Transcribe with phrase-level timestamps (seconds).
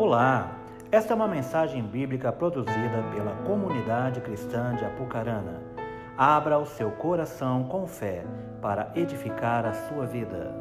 [0.00, 0.58] Olá,
[0.90, 5.60] esta é uma mensagem bíblica produzida pela comunidade cristã de Apucarana.
[6.16, 8.24] Abra o seu coração com fé
[8.62, 10.54] para edificar a sua vida.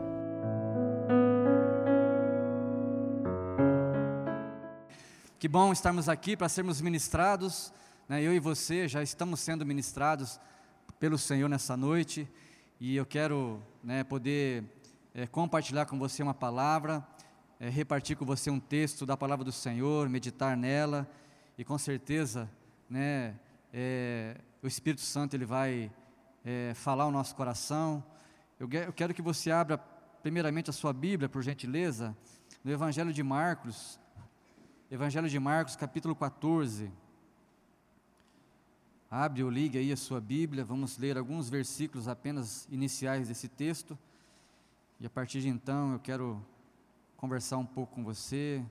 [5.39, 7.71] Que bom estarmos aqui para sermos ministrados.
[8.09, 8.21] Né?
[8.21, 10.37] Eu e você já estamos sendo ministrados
[10.99, 12.29] pelo Senhor nessa noite
[12.77, 14.65] e eu quero né, poder
[15.15, 17.01] é, compartilhar com você uma palavra
[17.59, 21.09] é, repartir com você um texto da palavra do Senhor, meditar nela
[21.57, 22.49] e com certeza,
[22.89, 23.37] né,
[23.73, 25.91] é, o Espírito Santo ele vai
[26.45, 28.01] é, falar ao nosso coração.
[28.57, 32.15] Eu, eu quero que você abra primeiramente a sua Bíblia, por gentileza,
[32.63, 33.99] no Evangelho de Marcos,
[34.89, 36.89] Evangelho de Marcos, capítulo 14.
[39.11, 43.97] Abre ou ligue aí a sua Bíblia, vamos ler alguns versículos apenas iniciais desse texto.
[44.99, 46.41] E a partir de então eu quero
[47.19, 48.65] conversar um pouco com você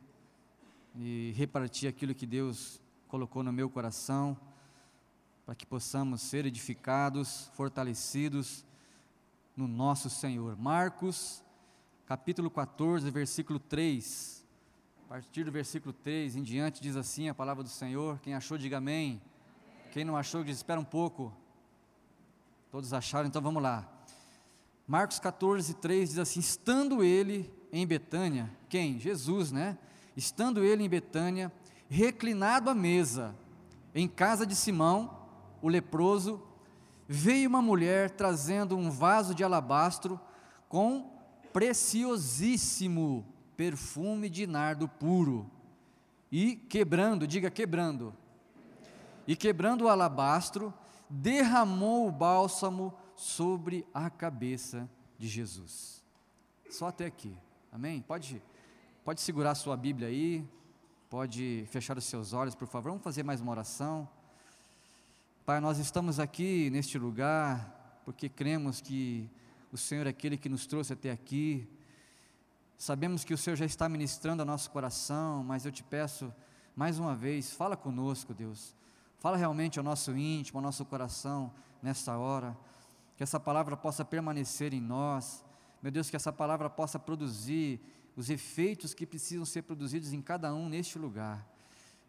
[0.97, 4.35] e repartir aquilo que Deus colocou no meu coração,
[5.45, 8.65] para que possamos ser edificados, fortalecidos
[9.55, 10.57] no nosso Senhor.
[10.57, 11.45] Marcos,
[12.07, 14.47] capítulo 14, versículo 3.
[15.05, 18.19] A partir do versículo 3 em diante, diz assim a palavra do Senhor.
[18.21, 19.21] Quem achou, diga amém.
[19.93, 21.37] Quem não achou, diz espera um pouco.
[22.71, 23.87] Todos acharam, então vamos lá.
[24.87, 28.99] Marcos 14, 3 diz assim: Estando ele em Betânia, quem?
[28.99, 29.79] Jesus, né?
[30.17, 31.53] Estando ele em Betânia,
[31.89, 33.35] reclinado à mesa,
[33.95, 35.19] em casa de Simão,
[35.63, 36.43] o leproso,
[37.07, 40.21] veio uma mulher trazendo um vaso de alabastro
[40.69, 41.11] com
[41.53, 45.51] preciosíssimo perfume de nardo puro.
[46.31, 48.15] E quebrando, diga quebrando,
[49.27, 50.73] e quebrando o alabastro,
[51.09, 54.89] derramou o bálsamo sobre a cabeça
[55.19, 56.05] de Jesus.
[56.71, 57.35] Só até aqui.
[57.71, 58.01] Amém?
[58.01, 58.43] Pode,
[59.05, 60.43] pode segurar a sua Bíblia aí,
[61.11, 62.89] pode fechar os seus olhos, por favor.
[62.89, 64.09] Vamos fazer mais uma oração.
[65.45, 69.29] Pai, nós estamos aqui neste lugar porque cremos que
[69.71, 71.69] o Senhor é aquele que nos trouxe até aqui.
[72.79, 76.33] Sabemos que o Senhor já está ministrando ao nosso coração, mas eu te peço
[76.75, 78.75] mais uma vez, fala conosco, Deus.
[79.19, 82.57] Fala realmente ao nosso íntimo, ao nosso coração nesta hora.
[83.15, 85.45] Que essa palavra possa permanecer em nós
[85.83, 87.81] meu Deus, que essa palavra possa produzir
[88.17, 91.47] os efeitos que precisam ser produzidos em cada um neste lugar.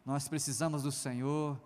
[0.04, 1.60] Nós precisamos do Senhor,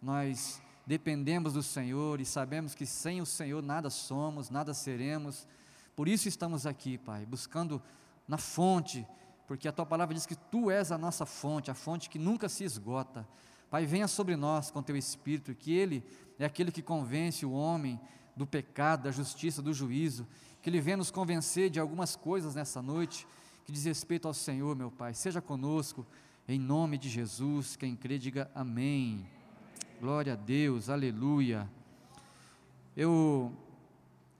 [0.00, 5.48] nós dependemos do Senhor e sabemos que sem o Senhor nada somos, nada seremos.
[5.96, 7.82] Por isso estamos aqui, Pai, buscando
[8.28, 9.04] na fonte,
[9.48, 12.48] porque a tua palavra diz que tu és a nossa fonte, a fonte que nunca
[12.48, 13.26] se esgota.
[13.68, 16.04] Pai, venha sobre nós com teu espírito, que ele
[16.38, 18.00] é aquele que convence o homem
[18.36, 20.26] do pecado, da justiça, do juízo,
[20.62, 23.26] que Ele venha nos convencer de algumas coisas nessa noite,
[23.64, 25.14] que diz respeito ao Senhor, meu Pai.
[25.14, 26.06] Seja conosco,
[26.48, 27.76] em nome de Jesus.
[27.76, 29.26] Quem crê, diga amém.
[30.00, 31.68] Glória a Deus, aleluia.
[32.96, 33.52] Eu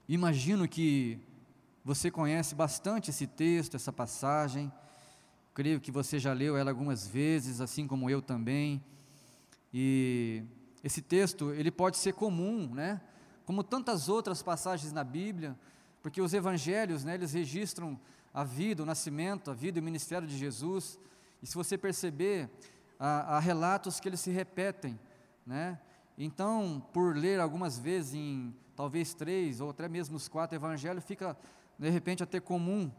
[0.09, 1.21] imagino que
[1.85, 4.73] você conhece bastante esse texto, essa passagem.
[5.55, 8.83] Creio que você já leu ela algumas vezes, assim como eu também.
[9.73, 10.43] E
[10.83, 13.01] esse texto, ele pode ser comum, né?
[13.45, 15.59] Como tantas outras passagens na Bíblia,
[16.03, 17.99] porque os evangelhos, né, eles registram
[18.33, 20.99] a vida, o nascimento, a vida e o ministério de Jesus,
[21.43, 22.49] e se você perceber,
[22.99, 24.99] há, há relatos que eles se repetem,
[25.47, 25.79] né?
[26.17, 31.37] Então, por ler algumas vezes em talvez três ou até mesmo os quatro evangelhos, fica
[31.79, 32.91] de repente até comum,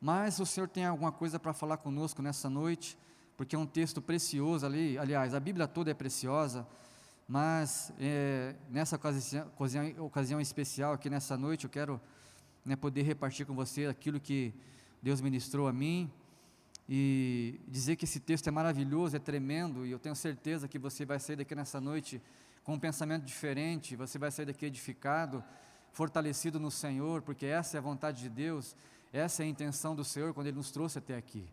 [0.00, 2.98] mas o Senhor tem alguma coisa para falar conosco nessa noite,
[3.36, 6.66] porque é um texto precioso ali, aliás, a Bíblia toda é preciosa,
[7.28, 12.00] mas é, nessa ocasião, ocasião, ocasião especial aqui nessa noite, eu quero
[12.66, 14.52] né, poder repartir com você aquilo que
[15.00, 16.10] Deus ministrou a mim
[16.88, 21.04] e dizer que esse texto é maravilhoso, é tremendo e eu tenho certeza que você
[21.04, 22.20] vai sair daqui nessa noite
[22.64, 25.44] com um pensamento diferente, você vai sair daqui edificado,
[25.92, 28.74] fortalecido no Senhor, porque essa é a vontade de Deus,
[29.12, 31.48] essa é a intenção do Senhor quando Ele nos trouxe até aqui.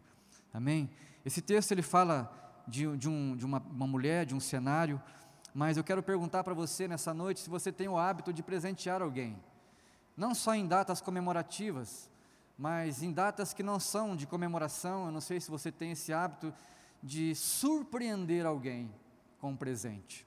[0.51, 0.89] Amém?
[1.23, 5.01] Esse texto ele fala de, de, um, de uma, uma mulher, de um cenário,
[5.53, 9.01] mas eu quero perguntar para você nessa noite se você tem o hábito de presentear
[9.01, 9.37] alguém
[10.15, 12.09] não só em datas comemorativas,
[12.57, 15.07] mas em datas que não são de comemoração.
[15.07, 16.53] Eu não sei se você tem esse hábito
[17.01, 18.93] de surpreender alguém
[19.39, 20.25] com um presente.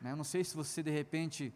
[0.00, 0.12] Né?
[0.12, 1.52] Eu não sei se você de repente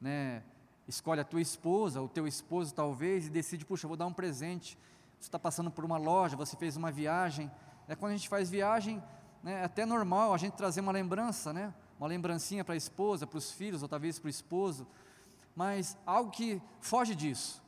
[0.00, 0.42] né,
[0.88, 4.76] escolhe a tua esposa, o teu esposo talvez, e decide, puxa, vou dar um presente.
[5.20, 7.50] Você está passando por uma loja, você fez uma viagem.
[7.86, 9.02] É quando a gente faz viagem,
[9.42, 11.74] né, é até normal a gente trazer uma lembrança, né?
[11.98, 14.86] Uma lembrancinha para a esposa, para os filhos, ou talvez para o esposo
[15.54, 17.62] mas algo que foge disso,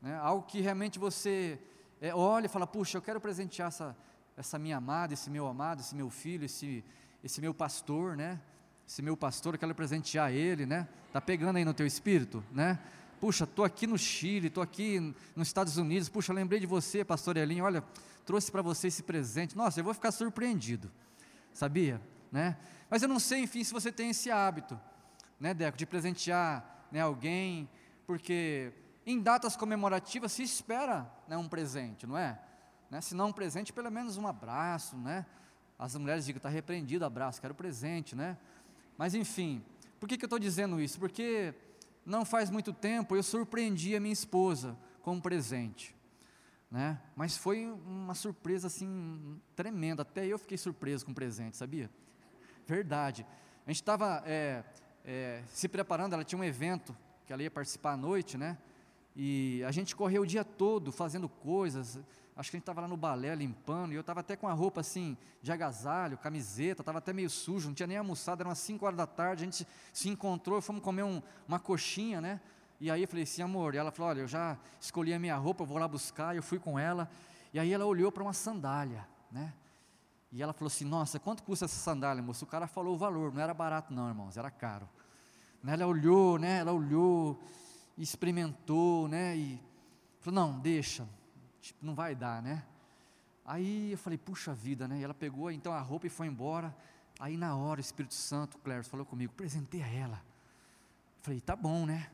[0.00, 0.16] né?
[0.16, 1.58] algo que realmente você
[2.00, 3.96] é, olha e fala, puxa, eu quero presentear essa,
[4.36, 6.84] essa minha amada, esse meu amado, esse meu filho, esse,
[7.24, 8.40] esse meu pastor, né?
[8.86, 10.86] Esse meu pastor, eu quero presentear ele, né?
[11.12, 12.78] Tá pegando aí no teu espírito, né?
[13.20, 16.08] Puxa, estou aqui no Chile, estou aqui nos Estados Unidos.
[16.08, 17.64] Puxa, lembrei de você, pastor Elinho.
[17.64, 17.82] Olha,
[18.24, 19.56] trouxe para você esse presente.
[19.56, 20.90] Nossa, eu vou ficar surpreendido,
[21.52, 22.00] sabia?
[22.30, 22.56] Né?
[22.90, 24.78] Mas eu não sei, enfim, se você tem esse hábito,
[25.40, 27.68] né, Deco, de presentear né, alguém,
[28.06, 28.72] porque
[29.04, 32.40] em datas comemorativas se espera né, um presente, não é?
[32.90, 35.26] Né, se não um presente, pelo menos um abraço, né?
[35.78, 38.36] As mulheres dizem, está repreendido abraço, quero presente, né?
[38.96, 39.62] Mas enfim,
[40.00, 40.98] por que, que eu estou dizendo isso?
[40.98, 41.54] Porque
[42.04, 45.94] não faz muito tempo eu surpreendi a minha esposa com um presente,
[46.70, 47.00] né?
[47.14, 51.90] Mas foi uma surpresa assim tremenda, até eu fiquei surpreso com o presente, sabia?
[52.66, 53.26] Verdade.
[53.66, 54.64] A gente estava é,
[55.06, 56.94] é, se preparando, ela tinha um evento
[57.24, 58.58] que ela ia participar à noite, né?
[59.14, 61.98] E a gente correu o dia todo fazendo coisas.
[62.36, 64.52] Acho que a gente estava lá no balé limpando, e eu estava até com a
[64.52, 68.58] roupa assim, de agasalho, camiseta, estava até meio sujo, não tinha nem almoçado, eram umas
[68.58, 72.40] 5 horas da tarde, a gente se encontrou, fomos comer um, uma coxinha, né?
[72.78, 75.36] E aí eu falei assim, amor, e ela falou, olha, eu já escolhi a minha
[75.36, 77.08] roupa, eu vou lá buscar, eu fui com ela,
[77.54, 79.54] e aí ela olhou para uma sandália, né?
[80.30, 82.44] E ela falou assim, nossa, quanto custa essa sandália, moço?
[82.44, 84.86] O cara falou o valor, não era barato não, irmãos, era caro.
[85.66, 86.58] Né, ela olhou, né?
[86.58, 87.42] Ela olhou,
[87.98, 89.36] experimentou, né?
[89.36, 89.60] E
[90.20, 91.08] falou, não, deixa,
[91.60, 92.64] tipo, não vai dar, né?
[93.44, 95.00] Aí eu falei, puxa vida, né?
[95.00, 96.72] E ela pegou então a roupa e foi embora.
[97.18, 100.22] Aí na hora o Espírito Santo, Claire, falou comigo, presentei a ela.
[101.16, 102.12] Eu falei, tá bom, né?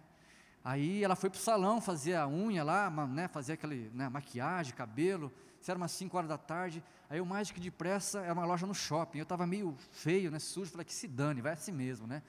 [0.64, 4.72] Aí ela foi para o salão fazer a unha lá, né, fazer aquele né, maquiagem,
[4.72, 5.30] cabelo.
[5.60, 6.82] Isso era umas 5 horas da tarde.
[7.10, 9.18] Aí o mais que depressa é uma loja no shopping.
[9.18, 10.70] Eu estava meio feio, né, sujo.
[10.70, 12.22] Falei que se dane, vai assim mesmo, né?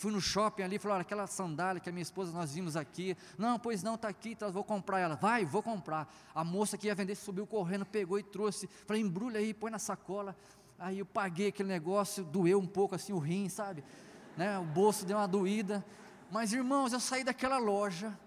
[0.00, 3.14] Fui no shopping ali, falei, olha, aquela sandália que a minha esposa nós vimos aqui.
[3.36, 5.14] Não, pois não, está aqui, então vou comprar ela.
[5.14, 6.10] Vai, vou comprar.
[6.34, 8.66] A moça que ia vender subiu correndo, pegou e trouxe.
[8.86, 10.34] Falei, embrulha aí, põe na sacola.
[10.78, 13.84] Aí eu paguei aquele negócio, doeu um pouco assim o rim, sabe?
[14.38, 14.58] Né?
[14.58, 15.84] O bolso deu uma doída.
[16.30, 18.18] Mas irmãos, eu saí daquela loja,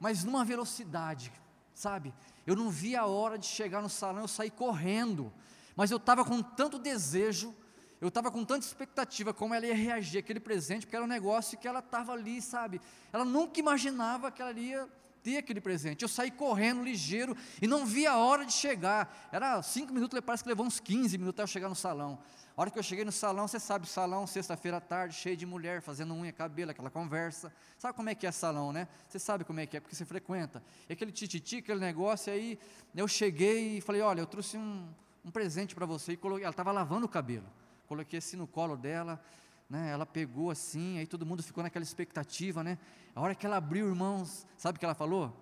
[0.00, 1.30] mas numa velocidade,
[1.74, 2.14] sabe?
[2.46, 5.30] Eu não vi a hora de chegar no salão, eu saí correndo.
[5.76, 7.54] Mas eu estava com tanto desejo
[8.00, 11.56] eu estava com tanta expectativa como ela ia reagir àquele presente, porque era um negócio
[11.56, 12.80] que ela estava ali, sabe?
[13.12, 14.88] Ela nunca imaginava que ela ia
[15.22, 16.02] ter aquele presente.
[16.02, 19.28] Eu saí correndo, ligeiro, e não vi a hora de chegar.
[19.32, 22.18] Era cinco minutos, parece que levou uns 15 minutos até eu chegar no salão.
[22.54, 25.46] A hora que eu cheguei no salão, você sabe, salão, sexta-feira à tarde, cheio de
[25.46, 27.52] mulher, fazendo unha, cabelo, aquela conversa.
[27.78, 28.86] Sabe como é que é salão, né?
[29.08, 30.62] Você sabe como é que é, porque você frequenta.
[30.88, 32.58] E aquele tititi, aquele negócio, aí
[32.94, 34.86] eu cheguei e falei, olha, eu trouxe um,
[35.24, 36.12] um presente para você.
[36.12, 37.46] E coloquei, ela estava lavando o cabelo
[37.86, 39.22] coloquei assim no colo dela,
[39.68, 39.90] né?
[39.90, 42.78] Ela pegou assim, aí todo mundo ficou naquela expectativa, né?
[43.14, 45.34] A hora que ela abriu, irmãos, sabe o que ela falou?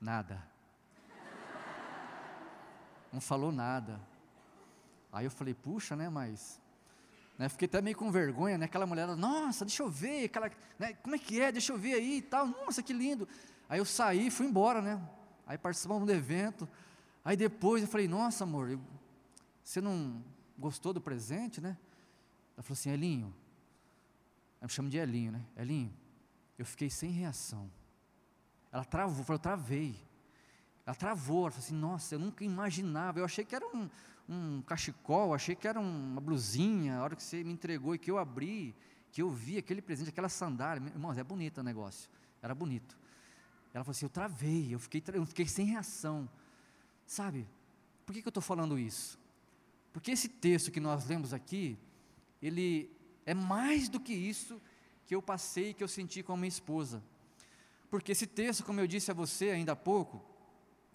[0.00, 0.42] Nada.
[3.12, 4.00] Não falou nada.
[5.12, 6.60] Aí eu falei, puxa, né, mas
[7.38, 8.64] né, fiquei até meio com vergonha, né?
[8.64, 11.52] Aquela mulher, nossa, deixa eu ver, aquela, né, como é que é?
[11.52, 12.46] Deixa eu ver aí e tal.
[12.46, 13.28] Nossa, que lindo.
[13.68, 15.00] Aí eu saí, fui embora, né?
[15.46, 16.68] Aí participamos do evento.
[17.24, 18.78] Aí depois eu falei, nossa, amor,
[19.62, 20.22] você não
[20.58, 21.76] gostou do presente, né?
[22.56, 23.34] Ela falou assim, Elinho,
[24.60, 25.44] eu me chamo de Elinho, né?
[25.56, 25.92] Elinho,
[26.58, 27.70] eu fiquei sem reação.
[28.70, 29.96] Ela travou, falou, travei.
[30.86, 33.88] Ela travou, ela falou assim, nossa, eu nunca imaginava, eu achei que era um,
[34.28, 38.10] um cachecol, achei que era uma blusinha, a hora que você me entregou e que
[38.10, 38.74] eu abri,
[39.12, 42.10] que eu vi aquele presente, aquela sandália, irmãos, é bonito o negócio,
[42.40, 42.98] era bonito.
[43.72, 46.28] Ela falou assim, eu travei, eu fiquei, eu fiquei sem reação.
[47.06, 47.48] Sabe,
[48.04, 49.18] por que, que eu estou falando isso?
[49.92, 51.78] Porque esse texto que nós lemos aqui,
[52.40, 52.90] ele
[53.26, 54.60] é mais do que isso
[55.06, 57.02] que eu passei, que eu senti com a minha esposa.
[57.90, 60.22] Porque esse texto, como eu disse a você ainda há pouco,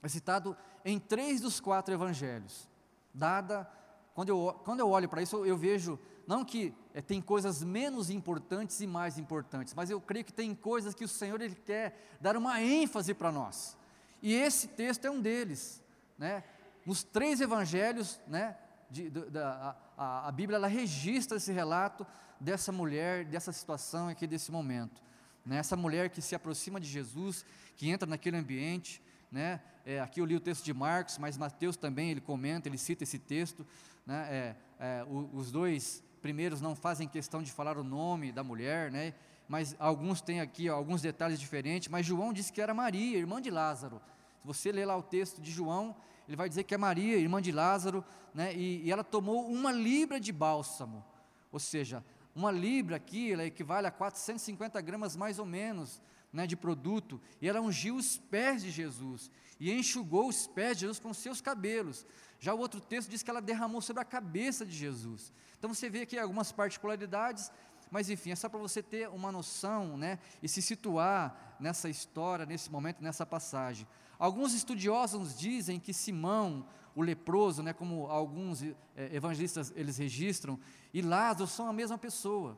[0.01, 2.67] é citado em três dos quatro evangelhos.
[3.13, 3.69] Dada,
[4.15, 8.09] quando eu, quando eu olho para isso, eu vejo, não que é, tem coisas menos
[8.09, 12.17] importantes e mais importantes, mas eu creio que tem coisas que o Senhor ele quer
[12.19, 13.77] dar uma ênfase para nós.
[14.21, 15.83] E esse texto é um deles.
[16.17, 16.43] Né?
[16.85, 18.57] Nos três evangelhos, né,
[18.89, 22.05] de, da, a, a, Bíblia ela registra esse relato
[22.39, 25.01] dessa mulher, dessa situação aqui, desse momento.
[25.45, 25.57] Né?
[25.57, 29.01] Essa mulher que se aproxima de Jesus, que entra naquele ambiente.
[29.31, 29.61] Né?
[29.85, 33.03] É, aqui eu li o texto de Marcos, mas Mateus também ele comenta, ele cita
[33.03, 33.65] esse texto.
[34.05, 34.27] Né?
[34.29, 38.91] É, é, o, os dois primeiros não fazem questão de falar o nome da mulher,
[38.91, 39.13] né?
[39.47, 41.87] mas alguns têm aqui ó, alguns detalhes diferentes.
[41.87, 44.01] Mas João disse que era Maria, irmã de Lázaro.
[44.41, 45.95] Se você ler lá o texto de João,
[46.27, 48.03] ele vai dizer que é Maria, irmã de Lázaro,
[48.33, 51.03] né, e, e ela tomou uma libra de bálsamo,
[51.51, 52.03] ou seja,
[52.35, 57.47] uma libra aqui, ela equivale a 450 gramas mais ou menos, né, de produto, e
[57.47, 62.05] ela ungiu os pés de Jesus, e enxugou os pés de Jesus com seus cabelos.
[62.39, 65.33] Já o outro texto diz que ela derramou sobre a cabeça de Jesus.
[65.57, 67.51] Então você vê aqui algumas particularidades,
[67.89, 72.45] mas enfim, é só para você ter uma noção né, e se situar nessa história,
[72.45, 73.87] nesse momento, nessa passagem.
[74.19, 78.75] Alguns estudiosos dizem que Simão, o leproso, né, como alguns é,
[79.11, 80.59] evangelistas eles registram,
[80.93, 82.57] e Lázaro são a mesma pessoa.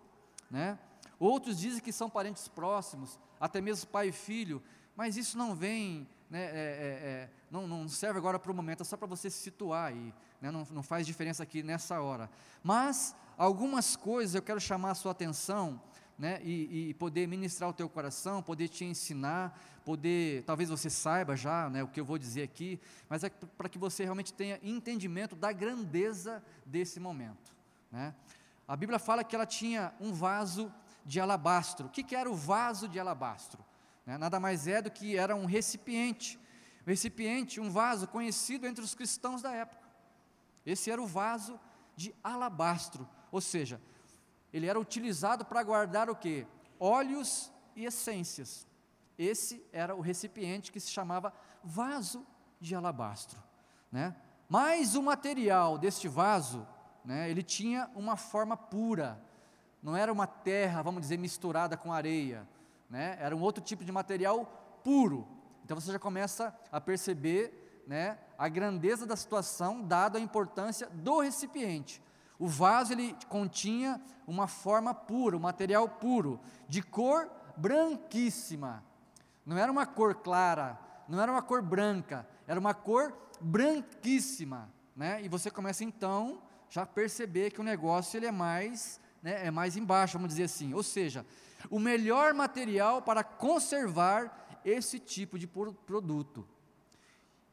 [0.49, 0.79] Né?
[1.19, 4.63] Outros dizem que são parentes próximos, até mesmo pai e filho,
[4.95, 8.85] mas isso não vem, né, é, é não, não, serve agora para o momento, é
[8.85, 12.29] só para você se situar aí, né, não, não faz diferença aqui nessa hora.
[12.63, 15.81] Mas algumas coisas eu quero chamar a sua atenção,
[16.19, 21.33] né, e, e, poder ministrar o teu coração, poder te ensinar, poder, talvez você saiba
[21.33, 24.59] já né, o que eu vou dizer aqui, mas é para que você realmente tenha
[24.61, 27.55] entendimento da grandeza desse momento.
[27.89, 28.13] Né.
[28.67, 30.71] A Bíblia fala que ela tinha um vaso
[31.05, 31.87] de alabastro.
[31.87, 33.63] O que, que era o vaso de alabastro?
[34.05, 36.37] Né, nada mais é do que era um recipiente,
[36.85, 39.87] um recipiente, um vaso conhecido entre os cristãos da época.
[40.65, 41.57] Esse era o vaso
[41.95, 43.79] de alabastro, ou seja,
[44.53, 46.45] ele era utilizado para guardar o que?
[46.79, 48.67] Óleos e essências.
[49.17, 52.25] Esse era o recipiente que se chamava vaso
[52.59, 53.41] de alabastro.
[53.91, 54.15] Né?
[54.47, 56.67] Mas o material deste vaso,
[57.03, 59.21] né, ele tinha uma forma pura,
[59.81, 62.47] não era uma terra, vamos dizer, misturada com areia,
[62.89, 63.17] né?
[63.19, 64.45] era um outro tipo de material
[64.83, 65.27] puro.
[65.63, 71.19] Então você já começa a perceber né, a grandeza da situação, dada a importância do
[71.19, 72.01] recipiente.
[72.39, 78.83] O vaso ele continha uma forma pura, um material puro, de cor branquíssima.
[79.45, 85.21] Não era uma cor clara, não era uma cor branca, era uma cor branquíssima, né?
[85.21, 89.75] E você começa então já perceber que o negócio ele é mais, né, é mais
[89.75, 90.73] embaixo, vamos dizer assim.
[90.73, 91.25] Ou seja,
[91.69, 96.47] o melhor material para conservar esse tipo de produto.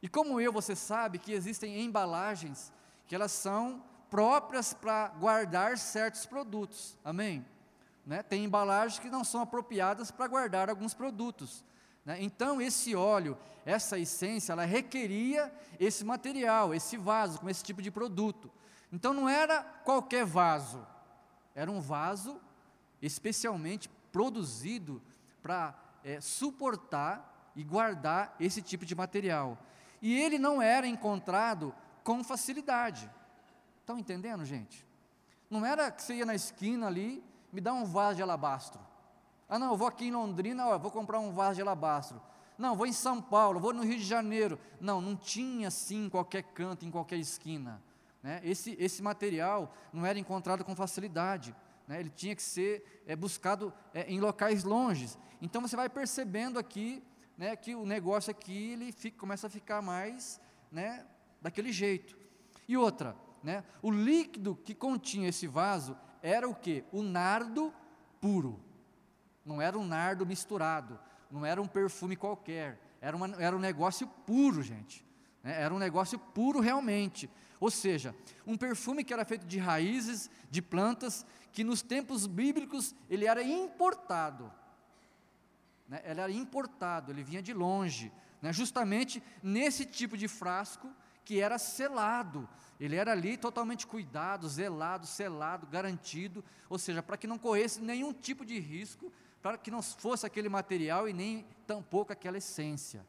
[0.01, 2.71] E como eu, você sabe que existem embalagens
[3.07, 7.45] que elas são próprias para guardar certos produtos, amém?
[8.05, 8.23] Né?
[8.23, 11.63] Tem embalagens que não são apropriadas para guardar alguns produtos.
[12.05, 12.17] Né?
[12.21, 17.91] Então, esse óleo, essa essência, ela requeria esse material, esse vaso, com esse tipo de
[17.91, 18.49] produto.
[18.91, 20.87] Então, não era qualquer vaso,
[21.53, 22.39] era um vaso
[23.01, 25.01] especialmente produzido
[25.43, 29.57] para é, suportar e guardar esse tipo de material.
[30.01, 33.09] E ele não era encontrado com facilidade.
[33.87, 34.85] Estão entendendo, gente?
[35.49, 38.81] Não era que você ia na esquina ali, me dá um vaso de alabastro.
[39.47, 42.21] Ah, não, eu vou aqui em Londrina, ó, vou comprar um vaso de alabastro.
[42.57, 44.59] Não, vou em São Paulo, vou no Rio de Janeiro.
[44.81, 47.81] Não, não tinha assim em qualquer canto, em qualquer esquina.
[48.21, 48.41] Né?
[48.43, 51.55] Esse, esse material não era encontrado com facilidade.
[51.87, 52.01] Né?
[52.01, 55.17] Ele tinha que ser é, buscado é, em locais longes.
[55.41, 57.01] Então você vai percebendo aqui
[57.37, 61.05] né, que o negócio aqui ele fica, começa a ficar mais né,
[61.41, 62.17] daquele jeito.
[62.67, 63.63] E outra, né?
[63.81, 66.83] O líquido que continha esse vaso era o que?
[66.91, 67.73] O nardo
[68.19, 68.59] puro.
[69.45, 70.99] Não era um nardo misturado,
[71.31, 75.05] não era um perfume qualquer, era, uma, era um negócio puro, gente.
[75.43, 75.61] Né?
[75.61, 77.29] Era um negócio puro realmente.
[77.59, 78.13] Ou seja,
[78.45, 83.41] um perfume que era feito de raízes, de plantas, que nos tempos bíblicos ele era
[83.41, 84.51] importado.
[85.87, 86.01] Né?
[86.05, 88.51] Ele era importado, ele vinha de longe, né?
[88.51, 90.89] justamente nesse tipo de frasco
[91.27, 92.47] que era selado.
[92.79, 98.13] Ele era ali totalmente cuidado, zelado, selado, garantido, ou seja, para que não corresse nenhum
[98.13, 103.05] tipo de risco, para que não fosse aquele material e nem tampouco aquela essência.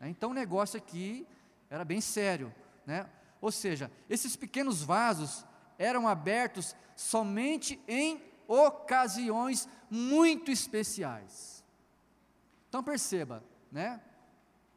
[0.00, 0.08] Né?
[0.08, 1.26] Então o negócio aqui
[1.68, 2.54] era bem sério,
[2.86, 3.06] né?
[3.38, 5.44] Ou seja, esses pequenos vasos
[5.78, 8.18] eram abertos somente em
[8.48, 11.62] ocasiões muito especiais.
[12.70, 14.00] Então perceba, né?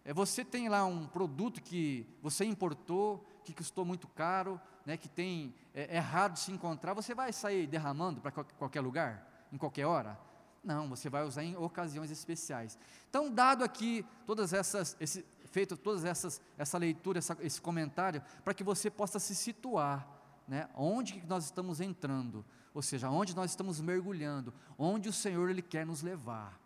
[0.06, 5.10] É, você tem lá um produto que você importou, que custou muito caro, né, que
[5.10, 9.58] tem, é, é raro de se encontrar, você vai sair derramando para qualquer lugar, em
[9.58, 10.18] qualquer hora?
[10.64, 12.78] Não, você vai usar em ocasiões especiais.
[13.10, 18.54] Então, dado aqui todas essas, esse, feito todas essas, essa leitura, essa, esse comentário, para
[18.54, 20.08] que você possa se situar,
[20.48, 22.46] né, onde que nós estamos entrando,
[22.76, 26.64] ou seja, onde nós estamos mergulhando, onde o Senhor ele quer nos levar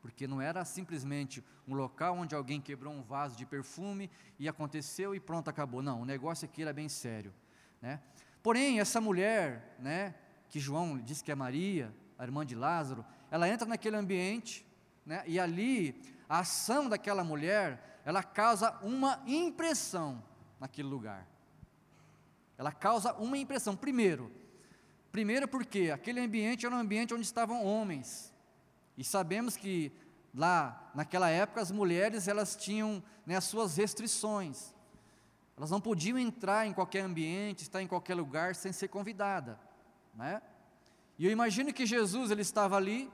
[0.00, 5.14] porque não era simplesmente um local onde alguém quebrou um vaso de perfume e aconteceu
[5.14, 5.82] e pronto, acabou.
[5.82, 7.32] Não, o negócio aqui era bem sério.
[7.80, 8.00] Né?
[8.42, 10.14] Porém, essa mulher, né,
[10.48, 14.66] que João diz que é Maria, a irmã de Lázaro, ela entra naquele ambiente
[15.04, 20.22] né, e ali a ação daquela mulher, ela causa uma impressão
[20.58, 21.26] naquele lugar.
[22.56, 23.76] Ela causa uma impressão.
[23.76, 24.30] Primeiro,
[25.12, 28.29] primeiro porque aquele ambiente era um ambiente onde estavam homens
[29.00, 29.90] E sabemos que
[30.34, 34.74] lá naquela época as mulheres elas tinham né, as suas restrições.
[35.56, 39.58] Elas não podiam entrar em qualquer ambiente, estar em qualquer lugar sem ser convidada,
[40.14, 40.42] né?
[41.18, 43.10] E eu imagino que Jesus ele estava ali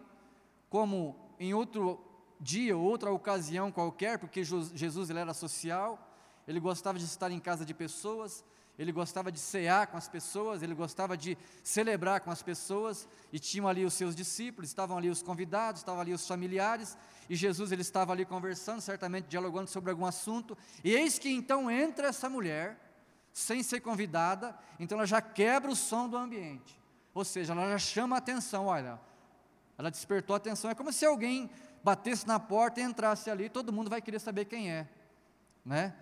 [0.69, 2.05] como em outro
[2.41, 6.05] dia, outra ocasião qualquer, porque Jesus ele era social,
[6.49, 8.45] ele gostava de estar em casa de pessoas,
[8.79, 13.39] ele gostava de cear com as pessoas, ele gostava de celebrar com as pessoas, e
[13.39, 16.97] tinham ali os seus discípulos, estavam ali os convidados, estavam ali os familiares,
[17.29, 21.71] e Jesus ele estava ali conversando, certamente dialogando sobre algum assunto, e eis que então
[21.71, 22.79] entra essa mulher,
[23.33, 26.79] sem ser convidada, então ela já quebra o som do ambiente,
[27.15, 29.01] ou seja, ela já chama a atenção, olha,
[29.79, 31.51] ela despertou a atenção, é como se alguém
[31.83, 34.89] batesse na porta e entrasse ali, todo mundo vai querer saber quem é,
[35.65, 35.95] né?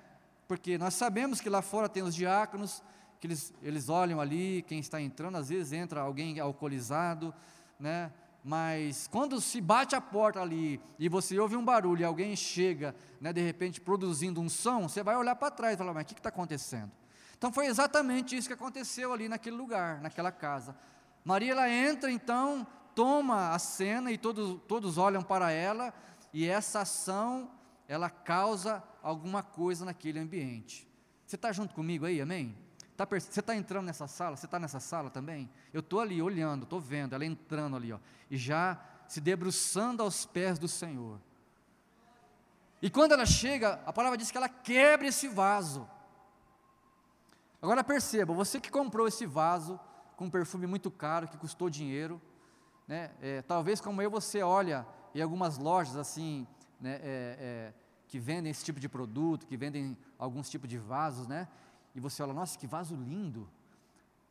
[0.47, 2.83] Porque nós sabemos que lá fora tem os diáconos,
[3.21, 7.35] que eles, eles olham ali, quem está entrando, às vezes entra alguém alcoolizado,
[7.79, 8.13] né?
[8.47, 12.95] Mas quando se bate a porta ali e você ouve um barulho e alguém chega,
[13.19, 16.07] né, de repente produzindo um som, você vai olhar para trás e falar, mas o
[16.07, 16.93] que está acontecendo?
[17.39, 20.77] Então foi exatamente isso que aconteceu ali naquele lugar, naquela casa.
[21.25, 25.95] Maria ela entra então, toma a cena e todos, todos olham para ela,
[26.31, 27.51] e essa ação,
[27.88, 30.88] ela causa alguma coisa naquele ambiente.
[31.26, 32.57] Você está junto comigo aí, amém?
[32.97, 34.37] Tá, você está entrando nessa sala?
[34.37, 35.50] Você está nessa sala também?
[35.73, 37.99] Eu estou ali olhando, estou vendo ela entrando ali, ó,
[38.31, 41.21] e já se debruçando aos pés do Senhor.
[42.81, 45.88] E quando ela chega, a palavra diz que ela quebra esse vaso.
[47.61, 49.81] Agora perceba, você que comprou esse vaso
[50.17, 52.21] com um perfume muito caro, que custou dinheiro,
[52.87, 53.11] né?
[53.21, 56.47] É, talvez como eu, você olha em algumas lojas assim,
[56.85, 57.75] né, é, é,
[58.07, 61.49] que vendem esse tipo de produto, que vendem alguns tipos de vasos, né?
[61.95, 63.49] E você olha, nossa, que vaso lindo.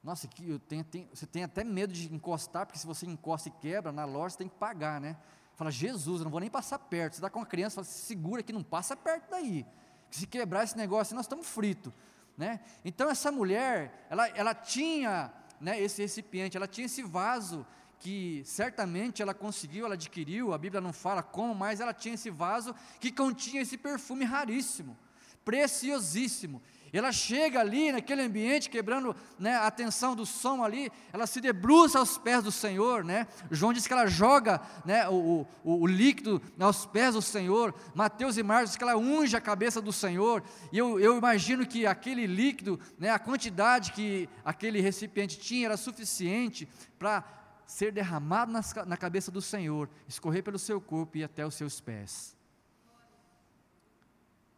[0.03, 3.49] Nossa, que eu tenho, tenho, você tem até medo de encostar, porque se você encosta
[3.49, 5.17] e quebra na loja, você tem que pagar, né?
[5.55, 7.13] Fala, Jesus, eu não vou nem passar perto.
[7.13, 9.65] Você está com uma criança, fala, se segura que não passa perto daí.
[10.11, 11.91] Se quebrar esse negócio, nós estamos fritos.
[12.37, 12.59] Né?
[12.85, 17.65] Então essa mulher, ela, ela tinha né, esse recipiente, ela tinha esse vaso
[18.03, 22.29] que certamente ela conseguiu, ela adquiriu, a Bíblia não fala como, mas ela tinha esse
[22.29, 24.97] vaso que continha esse perfume raríssimo,
[25.45, 26.61] preciosíssimo.
[26.91, 31.97] Ela chega ali naquele ambiente, quebrando né, a atenção do som ali, ela se debruça
[31.97, 33.25] aos pés do Senhor, né?
[33.49, 38.37] João diz que ela joga né, o, o, o líquido aos pés do Senhor, Mateus
[38.37, 41.87] e Marcos diz que ela unge a cabeça do Senhor, e eu, eu imagino que
[41.87, 46.67] aquele líquido, né, a quantidade que aquele recipiente tinha era suficiente
[46.99, 47.42] para
[47.73, 51.81] ser derramado nas, na cabeça do Senhor, escorrer pelo seu corpo e até os seus
[51.81, 52.37] pés.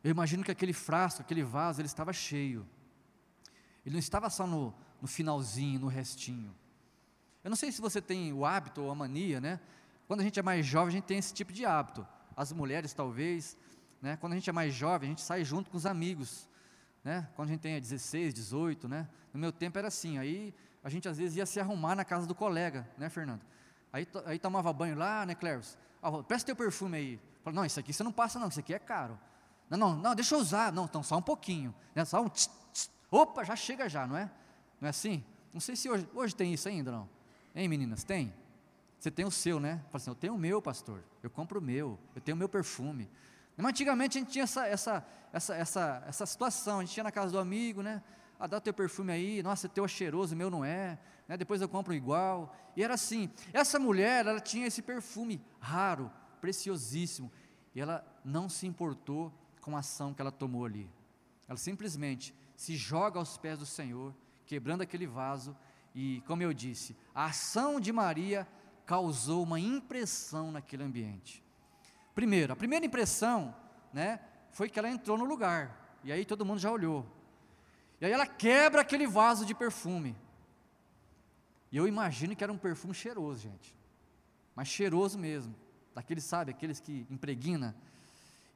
[0.03, 2.67] Eu imagino que aquele frasco, aquele vaso, ele estava cheio.
[3.85, 6.53] Ele não estava só no, no finalzinho, no restinho.
[7.41, 9.61] Eu não sei se você tem o hábito ou a mania, né?
[10.09, 12.05] Quando a gente é mais jovem, a gente tem esse tipo de hábito.
[12.35, 13.57] As mulheres, talvez,
[14.01, 14.17] né?
[14.17, 16.49] Quando a gente é mais jovem, a gente sai junto com os amigos,
[17.01, 17.29] né?
[17.33, 19.07] Quando a gente tem 16, 18, né?
[19.31, 20.17] No meu tempo era assim.
[20.17, 20.53] Aí
[20.85, 23.41] a gente às vezes ia se arrumar na casa do colega, né, Fernando?
[23.91, 25.75] Aí, aí tomava banho lá, né, Cleves?
[25.99, 27.19] Ah, presta teu perfume aí.
[27.43, 29.19] Falei, não, isso aqui você não passa não, isso aqui é caro.
[29.67, 30.71] Não, não, não, deixa eu usar.
[30.71, 31.73] Não, então só um pouquinho.
[31.95, 32.91] Né, só um tss, tss.
[33.09, 34.29] Opa, já chega já, não é?
[34.79, 35.23] Não é assim?
[35.51, 37.09] Não sei se hoje, hoje tem isso ainda, não.
[37.55, 38.31] Hein, meninas, tem?
[38.99, 39.77] Você tem o seu, né?
[39.85, 41.03] Fala assim, eu tenho o meu, pastor.
[41.23, 41.97] Eu compro o meu.
[42.13, 43.09] Eu tenho o meu perfume.
[43.57, 46.77] Mas antigamente a gente tinha essa, essa, essa, essa, essa situação.
[46.77, 48.03] A gente ia na casa do amigo, né?
[48.39, 51.37] Ah, dá teu perfume aí, nossa, teu é cheiroso, meu não é, né?
[51.37, 52.55] depois eu compro igual.
[52.75, 53.29] E era assim.
[53.53, 57.31] Essa mulher, ela tinha esse perfume raro, preciosíssimo,
[57.73, 60.89] e ela não se importou com a ação que ela tomou ali.
[61.47, 64.13] Ela simplesmente se joga aos pés do Senhor,
[64.45, 65.55] quebrando aquele vaso,
[65.93, 68.47] e, como eu disse, a ação de Maria
[68.85, 71.43] causou uma impressão naquele ambiente.
[72.13, 73.55] Primeiro, a primeira impressão,
[73.91, 74.19] né,
[74.51, 77.05] foi que ela entrou no lugar, e aí todo mundo já olhou.
[77.99, 80.15] E aí ela quebra aquele vaso de perfume.
[81.71, 83.75] E eu imagino que era um perfume cheiroso, gente.
[84.55, 85.55] Mas cheiroso mesmo.
[85.93, 87.75] Daqueles, sabe, aqueles que impregna.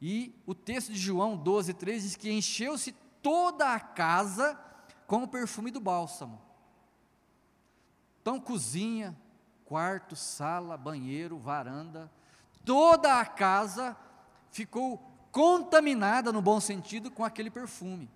[0.02, 4.60] E o texto de João 12, 3 diz que encheu-se toda a casa
[5.08, 6.42] com o perfume do bálsamo.
[8.22, 9.18] Então, cozinha,
[9.66, 12.12] quarto, sala, banheiro, varanda,
[12.66, 13.98] toda a casa
[14.52, 14.98] ficou
[15.32, 18.10] contaminada, no bom sentido, com aquele perfume.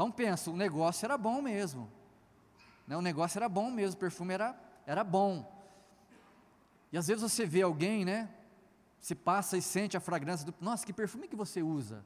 [0.00, 1.86] Então pensa, o negócio era bom mesmo.
[2.86, 2.96] Né?
[2.96, 5.44] O negócio era bom mesmo, o perfume era, era bom.
[6.90, 8.30] E às vezes você vê alguém, né?
[8.98, 10.54] Você passa e sente a fragrância do.
[10.58, 12.02] Nossa, que perfume que você usa?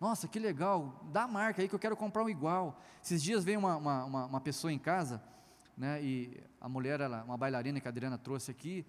[0.00, 2.82] Nossa, que legal, dá marca aí que eu quero comprar um igual.
[3.00, 5.22] Esses dias veio uma, uma, uma, uma pessoa em casa,
[5.76, 6.02] né?
[6.02, 8.84] E a mulher, ela, uma bailarina que a Adriana trouxe aqui,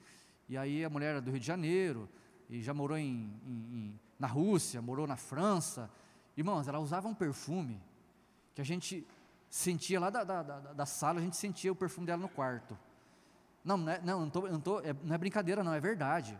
[0.50, 2.10] E aí a mulher era do Rio de Janeiro,
[2.50, 5.92] e já morou em, em, em, na Rússia, morou na França.
[6.36, 7.80] Irmãos, ela usava um perfume
[8.54, 9.08] que a gente
[9.50, 12.78] sentia lá da, da, da, da sala, a gente sentia o perfume dela no quarto.
[13.64, 16.38] Não, não, é, não, não, tô, não, tô, é, não é brincadeira, não, é verdade.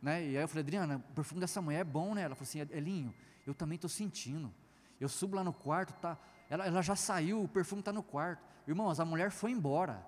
[0.00, 0.24] Né?
[0.24, 2.22] E aí eu falei, Adriana, o perfume dessa mulher é bom, né?
[2.22, 3.14] Ela falou assim, Elinho,
[3.46, 4.52] eu também estou sentindo.
[5.00, 6.16] Eu subo lá no quarto, tá,
[6.48, 8.42] ela, ela já saiu, o perfume está no quarto.
[8.66, 10.04] Irmãos, a mulher foi embora.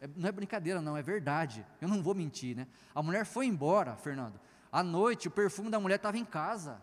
[0.00, 1.64] É, não é brincadeira, não, é verdade.
[1.80, 2.66] Eu não vou mentir, né?
[2.94, 4.40] A mulher foi embora, Fernando.
[4.72, 6.80] À noite, o perfume da mulher estava em casa.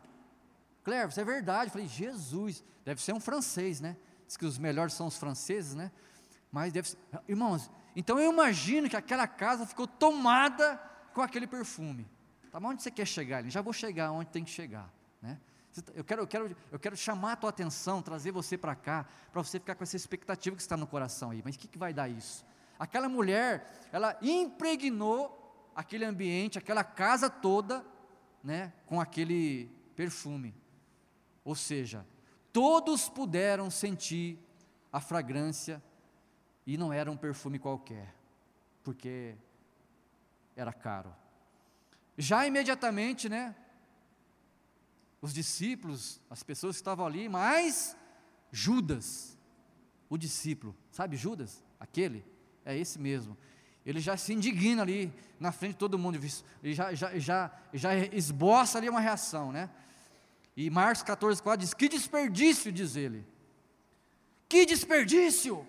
[0.84, 1.68] Claire, isso é verdade.
[1.68, 3.96] Eu falei, Jesus, deve ser um francês, né?
[4.28, 5.92] Diz que os melhores são os franceses, né?
[6.52, 6.98] Mas deve ser.
[7.28, 10.78] Irmãos, então eu imagino que aquela casa ficou tomada
[11.14, 12.08] com aquele perfume.
[12.52, 13.44] Tá, mas onde você quer chegar?
[13.50, 14.92] Já vou chegar onde tem que chegar,
[15.22, 15.40] né?
[15.74, 19.08] Tá, eu quero, eu quero, eu quero chamar a tua atenção, trazer você para cá,
[19.32, 21.42] para você ficar com essa expectativa que está no coração aí.
[21.44, 22.46] Mas o que, que vai dar isso?
[22.78, 27.86] Aquela mulher, ela impregnou aquele ambiente, aquela casa toda,
[28.44, 30.54] né, com aquele perfume.
[31.44, 32.06] Ou seja,
[32.52, 34.40] todos puderam sentir
[34.92, 35.82] a fragrância
[36.66, 38.14] e não era um perfume qualquer,
[38.84, 39.36] porque
[40.56, 41.14] era caro.
[42.18, 43.56] Já imediatamente, né?
[45.22, 47.98] Os discípulos, as pessoas que estavam ali, mas
[48.52, 49.38] Judas,
[50.10, 51.64] o discípulo, sabe Judas?
[51.80, 52.24] Aquele,
[52.64, 53.38] é esse mesmo.
[53.86, 56.16] Ele já se indigna ali na frente de todo mundo,
[56.62, 59.70] ele já, já, já, já esboça ali uma reação, né?
[60.56, 63.26] E Marcos 14, 4 diz: Que desperdício, diz ele.
[64.48, 65.68] Que desperdício!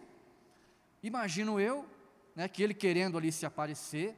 [1.02, 1.86] Imagino eu,
[2.34, 4.16] né, que ele querendo ali se aparecer,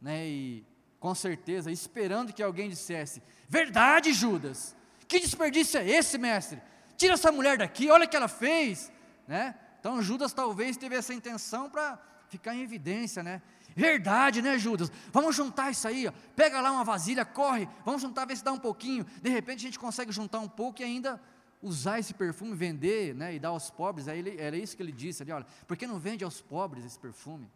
[0.00, 0.64] né, e
[0.98, 4.76] com certeza esperando que alguém dissesse: Verdade, Judas,
[5.06, 6.60] que desperdício é esse, mestre?
[6.96, 8.90] Tira essa mulher daqui, olha o que ela fez,
[9.26, 9.54] né?
[9.80, 13.42] Então Judas talvez teve essa intenção para ficar em evidência, né?
[13.76, 14.90] Verdade, né, Judas?
[15.12, 16.12] Vamos juntar isso aí, ó.
[16.36, 19.04] pega lá uma vasilha, corre, vamos juntar, ver se dá um pouquinho.
[19.20, 21.20] De repente a gente consegue juntar um pouco e ainda
[21.60, 24.92] usar esse perfume, vender né, e dar aos pobres, aí ele, era isso que ele
[24.92, 27.50] disse ali, olha, por que não vende aos pobres esse perfume?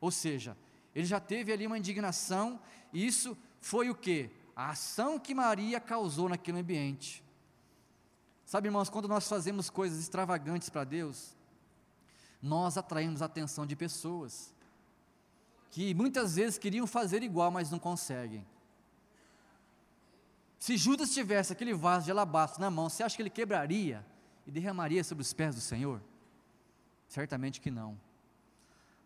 [0.00, 0.56] Ou seja,
[0.94, 2.58] ele já teve ali uma indignação,
[2.92, 4.30] e isso foi o que?
[4.56, 7.22] A ação que Maria causou naquele ambiente.
[8.46, 11.36] Sabe, irmãos, quando nós fazemos coisas extravagantes para Deus,
[12.40, 14.55] nós atraímos a atenção de pessoas
[15.70, 18.46] que muitas vezes queriam fazer igual, mas não conseguem.
[20.58, 24.04] Se Judas tivesse aquele vaso de alabastro na mão, você acha que ele quebraria
[24.46, 26.00] e derramaria sobre os pés do Senhor?
[27.08, 27.98] Certamente que não.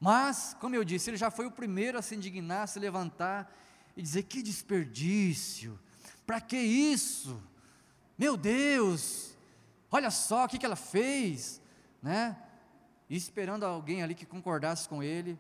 [0.01, 3.55] Mas, como eu disse, ele já foi o primeiro a se indignar, a se levantar
[3.97, 5.79] e dizer: que desperdício,
[6.27, 7.43] para que isso?
[8.17, 9.37] Meu Deus,
[9.91, 11.61] olha só o que, que ela fez,
[12.03, 12.37] né?
[13.09, 15.39] E esperando alguém ali que concordasse com ele,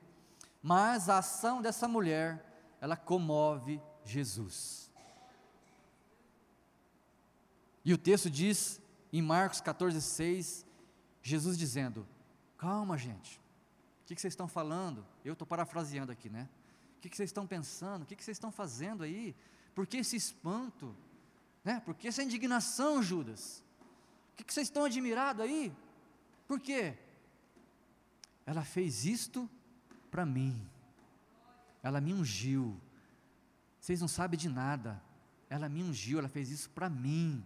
[0.62, 2.44] mas a ação dessa mulher,
[2.81, 4.90] ela comove Jesus.
[7.85, 8.81] E o texto diz,
[9.12, 10.66] em Marcos 14, 6,
[11.23, 12.07] Jesus dizendo:
[12.59, 13.38] Calma, gente,
[14.03, 15.07] o que, que vocês estão falando?
[15.25, 16.49] Eu estou parafraseando aqui, né?
[16.99, 18.03] O que, que vocês estão pensando?
[18.03, 19.35] O que, que vocês estão fazendo aí?
[19.75, 20.94] Por que esse espanto?
[21.64, 21.81] Né?
[21.81, 23.64] Por que essa indignação, Judas?
[24.33, 25.73] O que, que vocês estão admirados aí?
[26.46, 26.99] Por quê?
[28.44, 29.49] Ela fez isto
[30.11, 30.68] para mim.
[31.83, 32.79] Ela me ungiu.
[33.81, 35.03] Vocês não sabem de nada.
[35.49, 37.44] Ela me ungiu, ela fez isso para mim.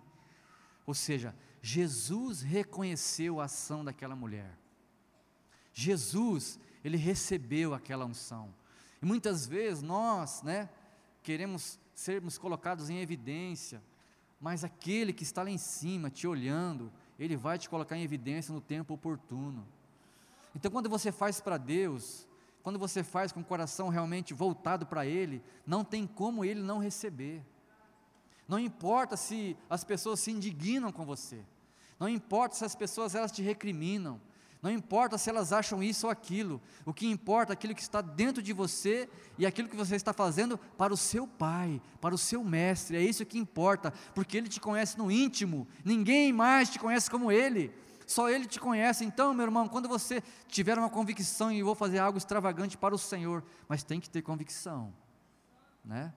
[0.87, 4.59] Ou seja, Jesus reconheceu a ação daquela mulher.
[5.72, 8.55] Jesus, ele recebeu aquela unção.
[9.00, 10.68] E muitas vezes nós, né,
[11.22, 13.83] queremos sermos colocados em evidência,
[14.40, 18.53] mas aquele que está lá em cima te olhando, ele vai te colocar em evidência
[18.53, 19.66] no tempo oportuno.
[20.55, 22.29] Então, quando você faz para Deus,
[22.64, 26.79] quando você faz com o coração realmente voltado para Ele, não tem como Ele não
[26.79, 27.44] receber.
[28.48, 31.44] Não importa se as pessoas se indignam com você.
[32.00, 34.18] Não importa se as pessoas elas te recriminam.
[34.62, 36.59] Não importa se elas acham isso ou aquilo.
[36.87, 40.14] O que importa é aquilo que está dentro de você e aquilo que você está
[40.14, 42.96] fazendo para o seu pai, para o seu mestre.
[42.96, 45.68] É isso que importa, porque ele te conhece no íntimo.
[45.85, 47.74] Ninguém mais te conhece como ele.
[48.06, 49.04] Só ele te conhece.
[49.04, 52.98] Então, meu irmão, quando você tiver uma convicção e vou fazer algo extravagante para o
[52.98, 54.92] Senhor, mas tem que ter convicção,
[55.84, 56.12] né?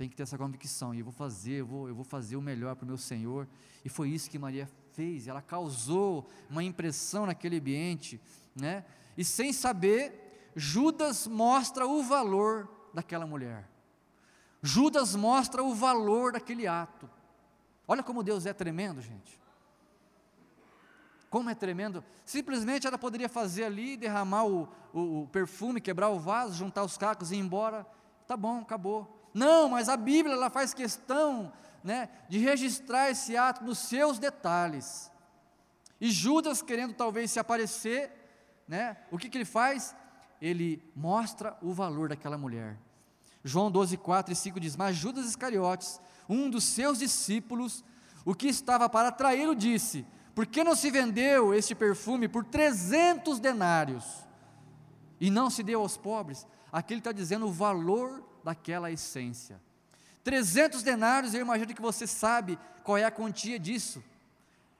[0.00, 2.40] tem que ter essa convicção, e eu vou fazer, eu vou, eu vou fazer o
[2.40, 3.46] melhor para o meu Senhor,
[3.84, 8.18] e foi isso que Maria fez, ela causou uma impressão naquele ambiente,
[8.56, 8.82] né?
[9.14, 13.68] e sem saber, Judas mostra o valor daquela mulher,
[14.62, 17.06] Judas mostra o valor daquele ato,
[17.86, 19.38] olha como Deus é tremendo, gente,
[21.30, 26.18] como é tremendo, simplesmente ela poderia fazer ali, derramar o, o, o perfume, quebrar o
[26.18, 27.86] vaso, juntar os cacos e ir embora,
[28.26, 29.30] tá bom, acabou.
[29.32, 31.52] Não, mas a Bíblia ela faz questão
[31.84, 35.10] né, de registrar esse ato nos seus detalhes.
[36.00, 38.10] E Judas, querendo talvez se aparecer,
[38.66, 39.94] né, o que, que ele faz?
[40.42, 42.76] Ele mostra o valor daquela mulher.
[43.44, 47.84] João 12, 4 e 5 diz: Mas Judas Iscariotes, um dos seus discípulos,
[48.24, 53.40] o que estava para traí-lo, disse: Por que não se vendeu este perfume por 300
[53.40, 54.04] denários
[55.20, 56.46] e não se deu aos pobres?
[56.72, 59.60] Aqui ele está dizendo o valor daquela essência.
[60.22, 64.02] 300 denários, eu imagino que você sabe qual é a quantia disso.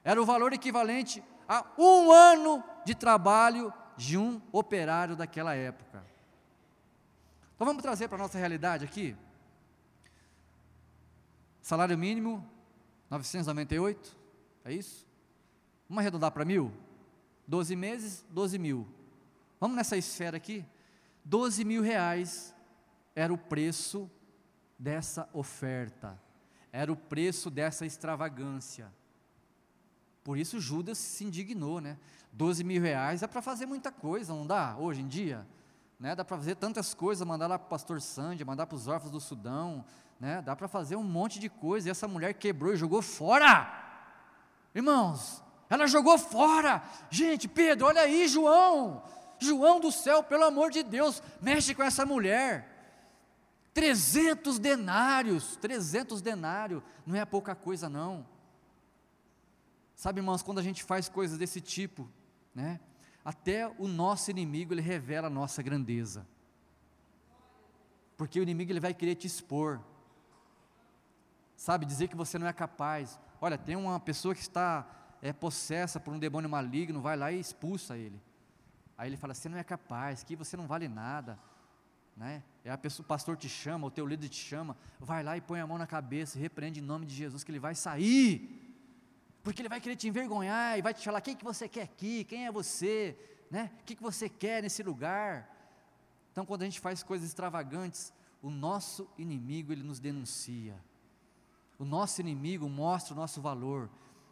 [0.03, 6.03] Era o valor equivalente a um ano de trabalho de um operário daquela época.
[7.55, 9.15] Então vamos trazer para a nossa realidade aqui.
[11.61, 12.49] Salário mínimo,
[13.09, 14.17] 998,
[14.65, 15.10] é isso?
[15.91, 16.71] Vamos arredondar para mil?
[17.45, 18.87] 12 meses, 12 mil.
[19.59, 20.65] Vamos nessa esfera aqui?
[21.25, 22.55] 12 mil reais
[23.13, 24.09] era o preço
[24.79, 26.17] dessa oferta,
[26.71, 28.89] era o preço dessa extravagância.
[30.23, 31.97] Por isso Judas se indignou, né?
[32.31, 34.77] 12 mil reais é para fazer muita coisa, não dá?
[34.77, 35.45] Hoje em dia,
[35.99, 36.15] né?
[36.15, 39.11] Dá para fazer tantas coisas, mandar lá para o pastor Sandy, mandar para os órfãos
[39.11, 39.83] do Sudão,
[40.21, 40.41] né?
[40.41, 41.89] Dá para fazer um monte de coisa.
[41.89, 43.69] E essa mulher quebrou e jogou fora.
[44.73, 46.83] Irmãos, ela jogou fora.
[47.09, 49.01] Gente, Pedro, olha aí, João.
[49.39, 52.67] João do céu, pelo amor de Deus, mexe com essa mulher.
[53.73, 58.27] 300 denários, 300 denários, não é pouca coisa não.
[59.95, 62.11] Sabe, irmãos, quando a gente faz coisas desse tipo,
[62.53, 62.81] né?
[63.23, 66.27] Até o nosso inimigo ele revela a nossa grandeza.
[68.17, 69.79] Porque o inimigo ele vai querer te expor.
[71.55, 73.17] Sabe, dizer que você não é capaz.
[73.39, 74.85] Olha, tem uma pessoa que está
[75.21, 78.19] é, possessa por um demônio maligno, vai lá e expulsa ele.
[78.97, 81.37] Aí ele fala: Você não é capaz, que você não vale nada.
[82.15, 82.43] Né?
[82.63, 85.41] É a pessoa, o pastor te chama, o teu líder te chama, vai lá e
[85.41, 88.57] põe a mão na cabeça e repreende em nome de Jesus que ele vai sair.
[89.43, 92.23] Porque ele vai querer te envergonhar e vai te falar: quem que você quer aqui?
[92.23, 93.17] Quem é você?
[93.49, 93.71] Né?
[93.81, 95.49] O que, que você quer nesse lugar?
[96.31, 100.75] Então, quando a gente faz coisas extravagantes, o nosso inimigo ele nos denuncia.
[101.77, 103.89] O nosso inimigo mostra o nosso valor.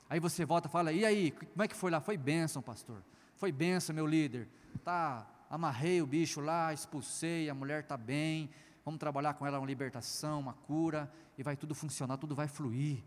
[0.10, 2.02] Aí você volta e fala: e aí, como é que foi lá?
[2.02, 3.04] Foi bênção, pastor.
[3.36, 4.50] Foi benção, meu líder.
[4.84, 8.50] Tá, amarrei o bicho lá, expulsei, a mulher está bem.
[8.84, 13.04] Vamos trabalhar com ela uma libertação, uma cura, e vai tudo funcionar, tudo vai fluir.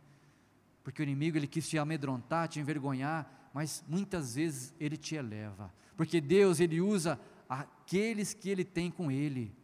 [0.84, 5.72] Porque o inimigo ele quis te amedrontar, te envergonhar, mas muitas vezes ele te eleva.
[5.96, 9.54] Porque Deus ele usa aqueles que ele tem com ele.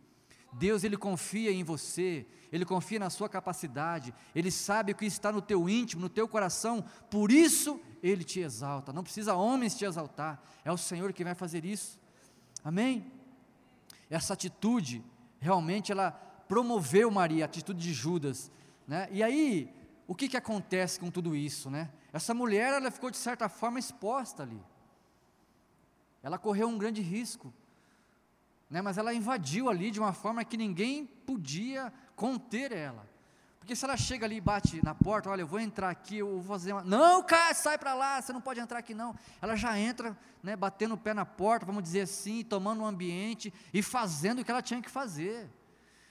[0.52, 5.30] Deus ele confia em você, ele confia na sua capacidade, ele sabe o que está
[5.30, 8.92] no teu íntimo, no teu coração, por isso ele te exalta.
[8.92, 11.98] Não precisa homens te exaltar, é o Senhor que vai fazer isso.
[12.64, 13.12] Amém?
[14.08, 15.04] Essa atitude
[15.38, 16.11] realmente ela
[16.48, 18.50] promoveu Maria, a atitude de Judas,
[18.87, 19.06] né?
[19.12, 19.70] E aí,
[20.06, 21.90] o que que acontece com tudo isso, né?
[22.12, 24.61] Essa mulher ela ficou de certa forma exposta ali.
[26.22, 27.52] Ela correu um grande risco
[28.70, 33.09] né, mas ela invadiu ali de uma forma que ninguém podia conter ela.
[33.59, 36.40] Porque se ela chega ali e bate na porta, olha, eu vou entrar aqui, eu
[36.40, 36.83] vou fazer uma.
[36.83, 39.14] Não, cara, sai para lá, você não pode entrar aqui não.
[39.42, 42.87] Ela já entra, né, batendo o pé na porta, vamos dizer assim, tomando o um
[42.87, 45.50] ambiente e fazendo o que ela tinha que fazer.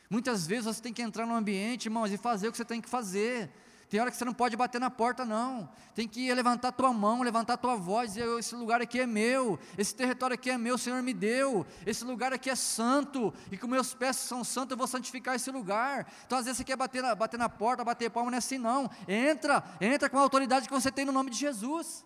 [0.09, 2.79] Muitas vezes você tem que entrar no ambiente, irmãos, e fazer o que você tem
[2.79, 3.49] que fazer.
[3.89, 5.69] Tem hora que você não pode bater na porta, não.
[5.95, 9.95] Tem que levantar tua mão, levantar tua voz, dizer: esse lugar aqui é meu, esse
[9.95, 13.65] território aqui é meu, o Senhor me deu, esse lugar aqui é santo, e com
[13.65, 16.05] meus pés são santos, eu vou santificar esse lugar.
[16.25, 18.57] Então, às vezes, você quer bater na, bater na porta, bater palma, não é assim,
[18.57, 18.91] não.
[19.07, 22.05] Entra, entra com a autoridade que você tem no nome de Jesus.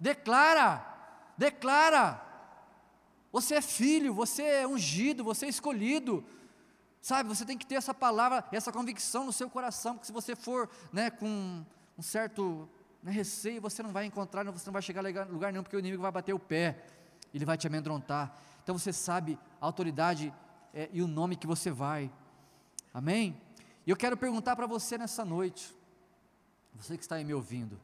[0.00, 0.84] Declara,
[1.38, 2.20] declara.
[3.30, 6.24] Você é filho, você é ungido, você é escolhido.
[7.02, 10.36] Sabe, você tem que ter essa palavra, essa convicção no seu coração, porque se você
[10.36, 11.66] for né, com
[11.98, 12.68] um certo
[13.02, 15.80] né, receio, você não vai encontrar, você não vai chegar a lugar nenhum, porque o
[15.80, 16.84] inimigo vai bater o pé,
[17.34, 18.38] ele vai te amedrontar.
[18.62, 20.32] Então você sabe a autoridade
[20.72, 22.08] é, e o nome que você vai.
[22.94, 23.36] Amém?
[23.84, 25.74] E eu quero perguntar para você nessa noite,
[26.72, 27.80] você que está aí me ouvindo,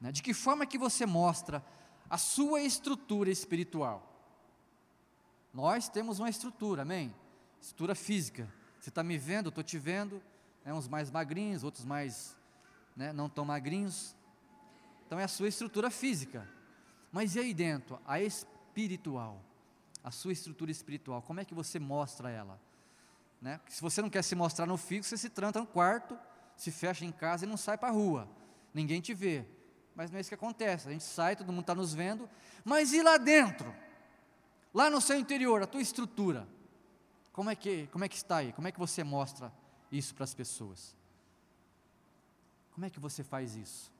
[0.00, 1.64] né, de que forma que você mostra
[2.10, 4.02] a sua estrutura espiritual?
[5.54, 7.14] Nós temos uma estrutura, amém?
[7.60, 8.48] Estrutura física.
[8.80, 10.22] Você está me vendo, eu estou te vendo,
[10.64, 12.36] né, uns mais magrinhos, outros mais
[12.96, 14.14] né, não tão magrinhos.
[15.06, 16.48] Então é a sua estrutura física.
[17.10, 18.00] Mas e aí dentro?
[18.06, 19.42] A espiritual.
[20.02, 21.22] A sua estrutura espiritual.
[21.22, 22.60] Como é que você mostra ela?
[23.40, 23.60] Né?
[23.68, 26.18] Se você não quer se mostrar no físico, você se tranca no quarto,
[26.56, 28.28] se fecha em casa e não sai para a rua.
[28.74, 29.44] Ninguém te vê.
[29.94, 30.88] Mas não é isso que acontece.
[30.88, 32.28] A gente sai, todo mundo está nos vendo.
[32.64, 33.74] Mas e lá dentro?
[34.72, 36.46] Lá no seu interior, a tua estrutura?
[37.38, 38.52] Como é que, como é que está aí?
[38.52, 39.52] Como é que você mostra
[39.92, 40.96] isso para as pessoas?
[42.72, 43.92] Como é que você faz isso?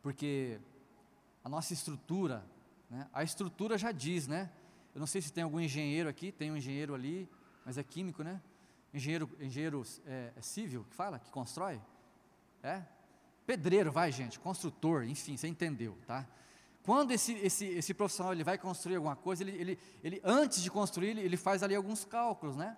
[0.00, 0.60] Porque
[1.42, 2.46] a nossa estrutura,
[2.88, 4.52] né, a estrutura já diz, né?
[4.94, 7.28] Eu não sei se tem algum engenheiro aqui, tem um engenheiro ali,
[7.66, 8.40] mas é químico, né?
[8.92, 11.82] Engenheiro, engenheiro é, é civil que fala, que constrói?
[12.62, 12.84] É?
[13.44, 16.24] Pedreiro, vai gente, construtor, enfim, você entendeu, tá?
[16.84, 20.70] Quando esse, esse, esse profissional ele vai construir alguma coisa, ele, ele, ele antes de
[20.70, 22.76] construir, ele, faz ali alguns cálculos, né?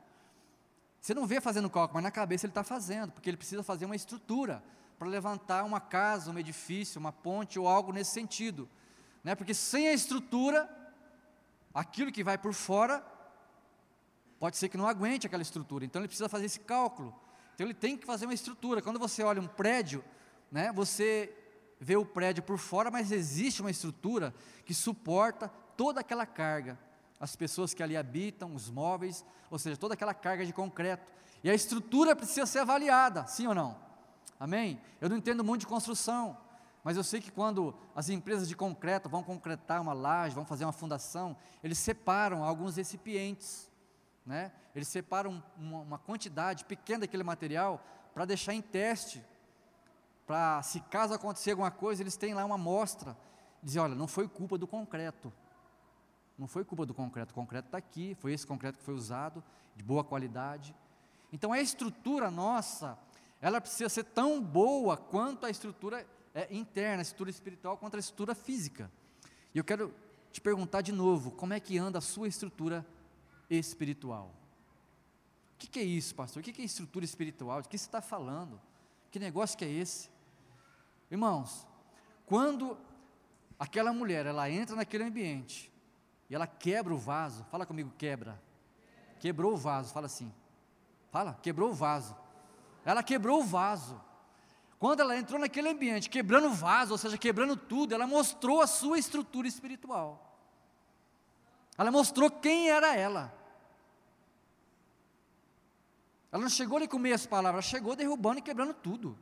[1.01, 3.85] Você não vê fazendo cálculo, mas na cabeça ele está fazendo, porque ele precisa fazer
[3.85, 4.63] uma estrutura
[4.97, 8.69] para levantar uma casa, um edifício, uma ponte ou algo nesse sentido.
[9.25, 9.35] Né?
[9.35, 10.71] Porque sem a estrutura,
[11.75, 13.05] aquilo que vai por fora,
[14.39, 15.85] pode ser que não aguente aquela estrutura.
[15.85, 17.13] Então ele precisa fazer esse cálculo.
[17.57, 18.81] Então ele tem que fazer uma estrutura.
[18.81, 20.05] Quando você olha um prédio,
[20.51, 21.33] né, você
[21.81, 24.35] vê o prédio por fora, mas existe uma estrutura
[24.65, 26.79] que suporta toda aquela carga.
[27.19, 31.13] As pessoas que ali habitam, os móveis, ou seja, toda aquela carga de concreto.
[31.43, 33.77] E a estrutura precisa ser avaliada, sim ou não?
[34.39, 34.81] Amém?
[35.01, 36.37] Eu não entendo muito de construção,
[36.85, 40.65] mas eu sei que quando as empresas de concreto vão concretar uma laje, vão fazer
[40.65, 43.71] uma fundação, eles separam alguns recipientes,
[44.25, 44.53] né?
[44.75, 49.25] Eles separam uma, uma quantidade pequena daquele material para deixar em teste,
[50.27, 53.17] para se caso acontecer alguma coisa, eles têm lá uma amostra,
[53.63, 55.33] dizer, olha, não foi culpa do concreto,
[56.37, 59.43] não foi culpa do concreto, o concreto está aqui, foi esse concreto que foi usado,
[59.77, 60.75] de boa qualidade.
[61.33, 62.99] Então a estrutura nossa,
[63.41, 68.01] ela precisa ser tão boa quanto a estrutura é, interna, a estrutura espiritual, quanto a
[68.01, 68.91] estrutura física.
[69.55, 69.95] E eu quero
[70.33, 72.87] te perguntar de novo, como é que anda a sua estrutura
[73.49, 74.35] espiritual?
[75.55, 76.41] O que, que é isso, pastor?
[76.41, 77.63] O que, que é estrutura espiritual?
[77.63, 78.61] De que você está falando?
[79.11, 80.11] Que negócio que é esse?
[81.11, 81.67] Irmãos,
[82.25, 82.77] quando
[83.59, 85.73] aquela mulher, ela entra naquele ambiente,
[86.29, 88.41] e ela quebra o vaso, fala comigo, quebra.
[89.21, 90.33] Quebrou o vaso, fala assim.
[91.11, 92.17] Fala, quebrou o vaso.
[92.85, 94.01] Ela quebrou o vaso.
[94.79, 98.67] Quando ela entrou naquele ambiente, quebrando o vaso, ou seja, quebrando tudo, ela mostrou a
[98.67, 100.39] sua estrutura espiritual.
[101.79, 103.33] Ela mostrou quem era ela.
[106.31, 109.17] Ela não chegou ali com meias palavras, ela chegou derrubando e quebrando tudo.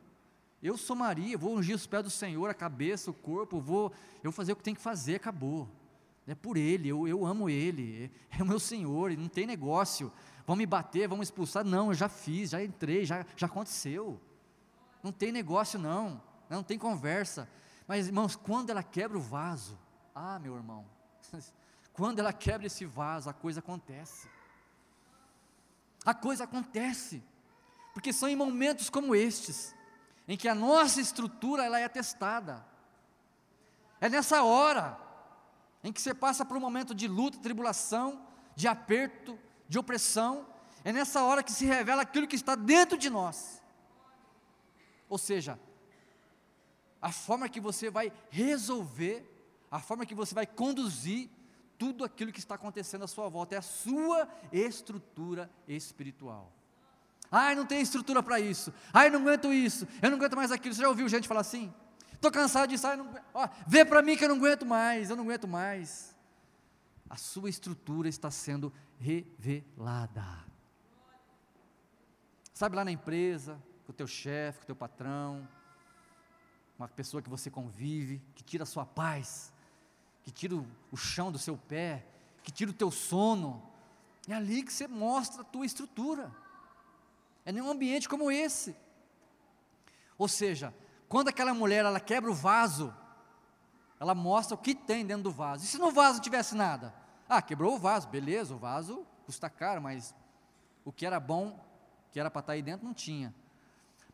[0.64, 4.30] Eu sou Maria, vou ungir os pés do Senhor, a cabeça, o corpo, vou, eu
[4.30, 5.68] vou fazer o que tem que fazer, acabou.
[6.26, 10.10] É por Ele, eu, eu amo Ele, é, o meu Senhor, não tem negócio
[10.46, 11.64] vão me bater, vão me expulsar.
[11.64, 14.20] Não, eu já fiz, já entrei, já, já aconteceu.
[15.02, 17.48] Não tem negócio, não, não tem conversa.
[17.86, 19.78] Mas, irmãos, quando ela quebra o vaso,
[20.14, 20.86] ah, meu irmão,
[21.92, 24.28] quando ela quebra esse vaso, a coisa acontece.
[26.04, 27.22] A coisa acontece,
[27.94, 29.74] porque são em momentos como estes,
[30.26, 32.64] em que a nossa estrutura ela é testada.
[34.00, 34.98] É nessa hora
[35.82, 40.46] em que você passa por um momento de luta, tribulação, de aperto, de opressão,
[40.82, 43.62] é nessa hora que se revela aquilo que está dentro de nós.
[45.08, 45.58] Ou seja,
[47.00, 49.30] a forma que você vai resolver,
[49.70, 51.28] a forma que você vai conduzir
[51.78, 56.50] tudo aquilo que está acontecendo à sua volta, é a sua estrutura espiritual.
[57.36, 58.72] Ai, não tem estrutura para isso.
[58.92, 59.88] Ai, não aguento isso.
[60.00, 60.72] Eu não aguento mais aquilo.
[60.72, 61.74] Você já ouviu gente falar assim?
[62.12, 62.86] Estou cansado disso.
[62.86, 63.10] Ai, não,
[63.66, 65.10] vê para mim que eu não aguento mais.
[65.10, 66.14] Eu não aguento mais.
[67.10, 70.44] A sua estrutura está sendo revelada.
[72.52, 75.48] Sabe lá na empresa, com o teu chefe, com o teu patrão,
[76.78, 79.52] uma pessoa que você convive, que tira a sua paz,
[80.22, 82.06] que tira o, o chão do seu pé,
[82.44, 83.60] que tira o teu sono.
[84.28, 86.43] É ali que você mostra a tua estrutura.
[87.44, 88.76] É num ambiente como esse.
[90.16, 90.74] Ou seja,
[91.08, 92.94] quando aquela mulher ela quebra o vaso,
[94.00, 95.64] ela mostra o que tem dentro do vaso.
[95.64, 96.94] E se no vaso não tivesse nada?
[97.28, 100.14] Ah, quebrou o vaso, beleza, o vaso custa caro, mas
[100.84, 101.58] o que era bom,
[102.12, 103.34] que era para estar tá aí dentro, não tinha.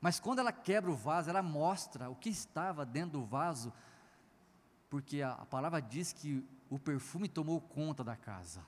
[0.01, 3.73] Mas quando ela quebra o vaso, ela mostra o que estava dentro do vaso,
[4.89, 8.65] porque a, a palavra diz que o perfume tomou conta da casa.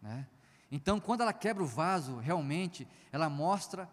[0.00, 0.26] Né?
[0.70, 3.88] Então, quando ela quebra o vaso, realmente, ela mostra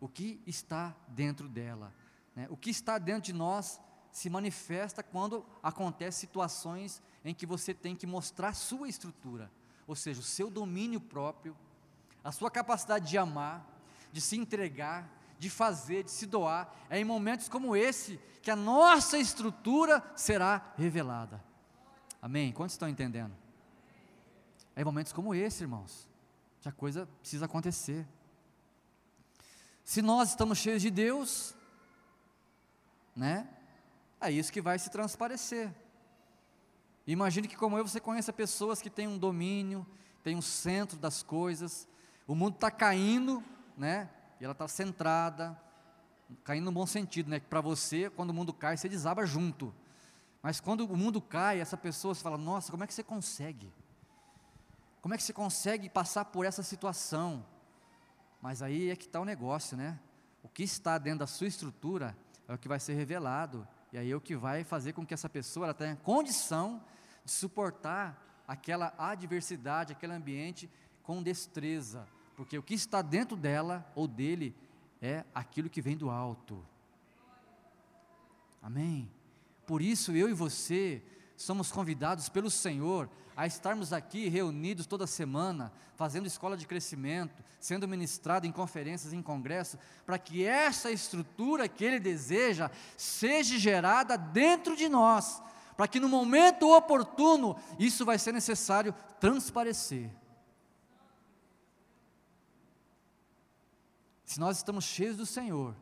[0.00, 1.92] o que está dentro dela.
[2.34, 2.46] Né?
[2.50, 3.80] O que está dentro de nós
[4.10, 9.50] se manifesta quando acontecem situações em que você tem que mostrar sua estrutura,
[9.86, 11.56] ou seja, o seu domínio próprio,
[12.22, 13.66] a sua capacidade de amar,
[14.12, 16.72] de se entregar, de fazer, de se doar.
[16.90, 21.42] É em momentos como esse que a nossa estrutura será revelada.
[22.20, 22.52] Amém?
[22.52, 23.41] Quantos estão entendendo?
[24.74, 26.08] É em momentos como esse, irmãos,
[26.60, 28.06] que a coisa precisa acontecer.
[29.84, 31.54] Se nós estamos cheios de Deus,
[33.14, 33.48] né?
[34.20, 35.74] É isso que vai se transparecer.
[37.06, 39.86] Imagine que, como eu, você conheça pessoas que têm um domínio,
[40.22, 41.88] tem um centro das coisas,
[42.26, 43.42] o mundo está caindo,
[43.76, 44.08] né?
[44.40, 45.60] E ela está centrada,
[46.44, 47.40] caindo no bom sentido, né?
[47.40, 49.74] Para você, quando o mundo cai, você desaba junto.
[50.40, 53.72] Mas quando o mundo cai, essa pessoa se fala: Nossa, como é que você consegue?
[55.02, 57.44] Como é que você consegue passar por essa situação?
[58.40, 59.98] Mas aí é que está o negócio, né?
[60.44, 63.66] O que está dentro da sua estrutura é o que vai ser revelado.
[63.92, 66.82] E aí é o que vai fazer com que essa pessoa tenha condição
[67.24, 70.70] de suportar aquela adversidade, aquele ambiente
[71.02, 72.06] com destreza.
[72.36, 74.54] Porque o que está dentro dela ou dele
[75.00, 76.64] é aquilo que vem do alto.
[78.62, 79.10] Amém?
[79.66, 81.02] Por isso eu e você
[81.42, 87.88] somos convidados pelo Senhor a estarmos aqui reunidos toda semana, fazendo escola de crescimento, sendo
[87.88, 94.76] ministrado em conferências, em congressos, para que essa estrutura que Ele deseja seja gerada dentro
[94.76, 95.42] de nós,
[95.76, 100.10] para que no momento oportuno isso vai ser necessário transparecer.
[104.24, 105.74] Se nós estamos cheios do Senhor,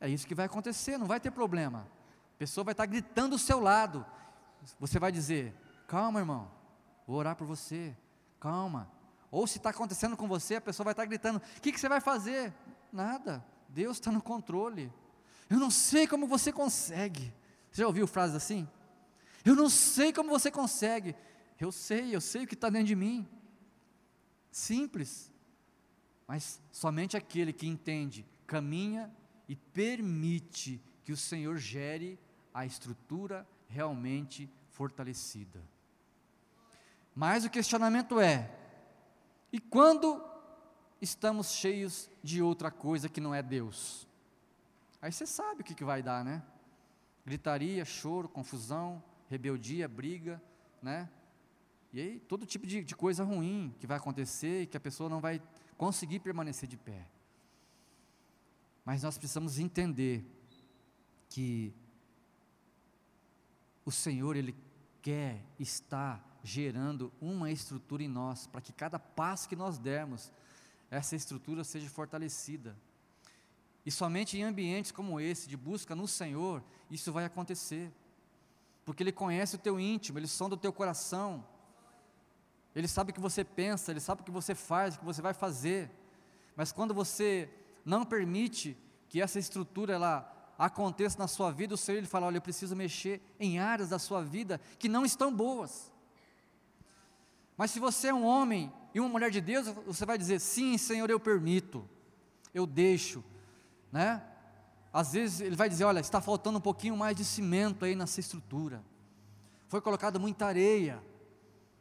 [0.00, 1.86] é isso que vai acontecer, não vai ter problema.
[2.34, 4.04] A pessoa vai estar gritando do seu lado.
[4.78, 5.54] Você vai dizer:
[5.86, 6.50] calma, irmão,
[7.06, 7.96] vou orar por você,
[8.40, 8.90] calma.
[9.30, 11.88] Ou se está acontecendo com você, a pessoa vai estar gritando: o que, que você
[11.88, 12.52] vai fazer?
[12.92, 14.92] Nada, Deus está no controle.
[15.50, 17.32] Eu não sei como você consegue.
[17.70, 18.68] Você já ouviu frases assim?
[19.44, 21.14] Eu não sei como você consegue.
[21.60, 23.28] Eu sei, eu sei o que está dentro de mim.
[24.50, 25.30] Simples.
[26.26, 29.12] Mas somente aquele que entende, caminha
[29.48, 32.18] e permite que o Senhor gere
[32.52, 35.62] a estrutura realmente fortalecida.
[37.14, 38.50] Mas o questionamento é:
[39.52, 40.22] e quando
[41.00, 44.08] estamos cheios de outra coisa que não é Deus?
[45.00, 46.42] Aí você sabe o que, que vai dar, né?
[47.24, 50.42] Gritaria, choro, confusão, rebeldia, briga,
[50.82, 51.08] né?
[51.92, 55.08] E aí todo tipo de, de coisa ruim que vai acontecer e que a pessoa
[55.08, 55.40] não vai
[55.76, 57.06] conseguir permanecer de pé.
[58.84, 60.24] Mas nós precisamos entender
[61.28, 61.72] que
[63.84, 64.54] o Senhor, Ele
[65.02, 70.32] quer estar gerando uma estrutura em nós, para que cada passo que nós dermos,
[70.90, 72.76] essa estrutura seja fortalecida.
[73.84, 77.92] E somente em ambientes como esse, de busca no Senhor, isso vai acontecer.
[78.84, 81.44] Porque Ele conhece o teu íntimo, Ele sonda o teu coração,
[82.74, 85.20] Ele sabe o que você pensa, Ele sabe o que você faz, o que você
[85.20, 85.90] vai fazer.
[86.56, 87.48] Mas quando você
[87.84, 88.76] não permite
[89.08, 92.76] que essa estrutura ela aconteça na sua vida, o Senhor ele fala: olha, eu preciso
[92.76, 95.92] mexer em áreas da sua vida que não estão boas.
[97.56, 100.76] Mas se você é um homem e uma mulher de Deus, você vai dizer: sim,
[100.78, 101.88] Senhor, eu permito,
[102.52, 103.24] eu deixo,
[103.92, 104.22] né?
[104.92, 108.20] Às vezes ele vai dizer: olha, está faltando um pouquinho mais de cimento aí nessa
[108.20, 108.82] estrutura.
[109.68, 111.02] Foi colocada muita areia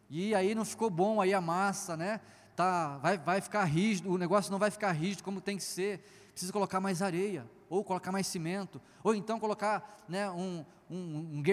[0.09, 2.19] e aí não ficou bom aí a massa, né?
[2.55, 6.03] Tá, vai, vai ficar rígido, o negócio não vai ficar rígido como tem que ser.
[6.31, 11.43] Precisa colocar mais areia ou colocar mais cimento, ou então colocar né, um, um, um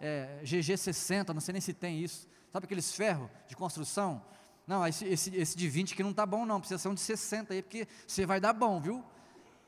[0.00, 4.22] é, GG60, não sei nem se tem isso, sabe aqueles ferros de construção?
[4.64, 7.00] Não, esse, esse, esse de 20 que não está bom não, precisa ser um de
[7.00, 9.04] 60 aí, porque você vai dar bom, viu?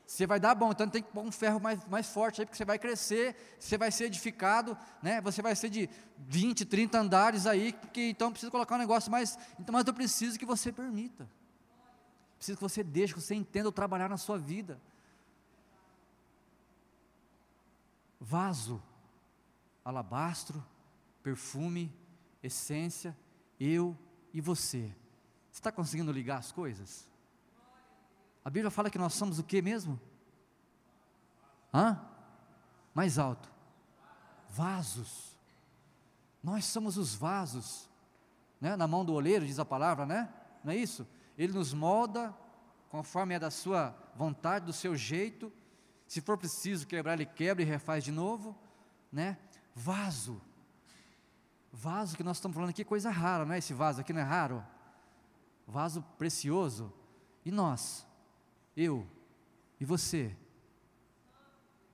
[0.05, 2.57] Você vai dar bom, então tem que pôr um ferro mais, mais forte aí, porque
[2.57, 5.19] você vai crescer, você vai ser edificado, né?
[5.19, 9.37] Você vai ser de 20, 30 andares aí, porque então precisa colocar um negócio mais.
[9.59, 11.29] Então, mas eu preciso que você permita.
[12.37, 14.79] Preciso que você deixe, que você entenda o trabalhar na sua vida.
[18.19, 18.81] Vaso,
[19.83, 20.63] alabastro,
[21.23, 21.93] perfume,
[22.41, 23.17] essência,
[23.59, 23.97] eu
[24.33, 24.93] e você.
[25.51, 27.07] Você está conseguindo ligar as coisas?
[28.43, 29.99] A Bíblia fala que nós somos o que mesmo?
[31.73, 31.99] Hã?
[32.93, 33.51] Mais alto.
[34.49, 35.37] Vasos.
[36.41, 37.89] Nós somos os vasos.
[38.61, 38.75] Né?
[38.75, 40.33] Na mão do oleiro, diz a palavra, né?
[40.63, 41.07] Não é isso?
[41.37, 42.35] Ele nos molda
[42.89, 45.51] conforme é da sua vontade, do seu jeito
[46.07, 48.57] se for preciso quebrar, ele quebra e refaz de novo,
[49.11, 49.37] né?
[49.75, 50.41] Vaso.
[51.71, 53.57] Vaso que nós estamos falando aqui, coisa rara, não é?
[53.57, 54.65] Esse vaso aqui não é raro?
[55.67, 56.93] Vaso precioso.
[57.45, 58.07] E nós?
[58.75, 59.05] Eu?
[59.79, 60.35] E você?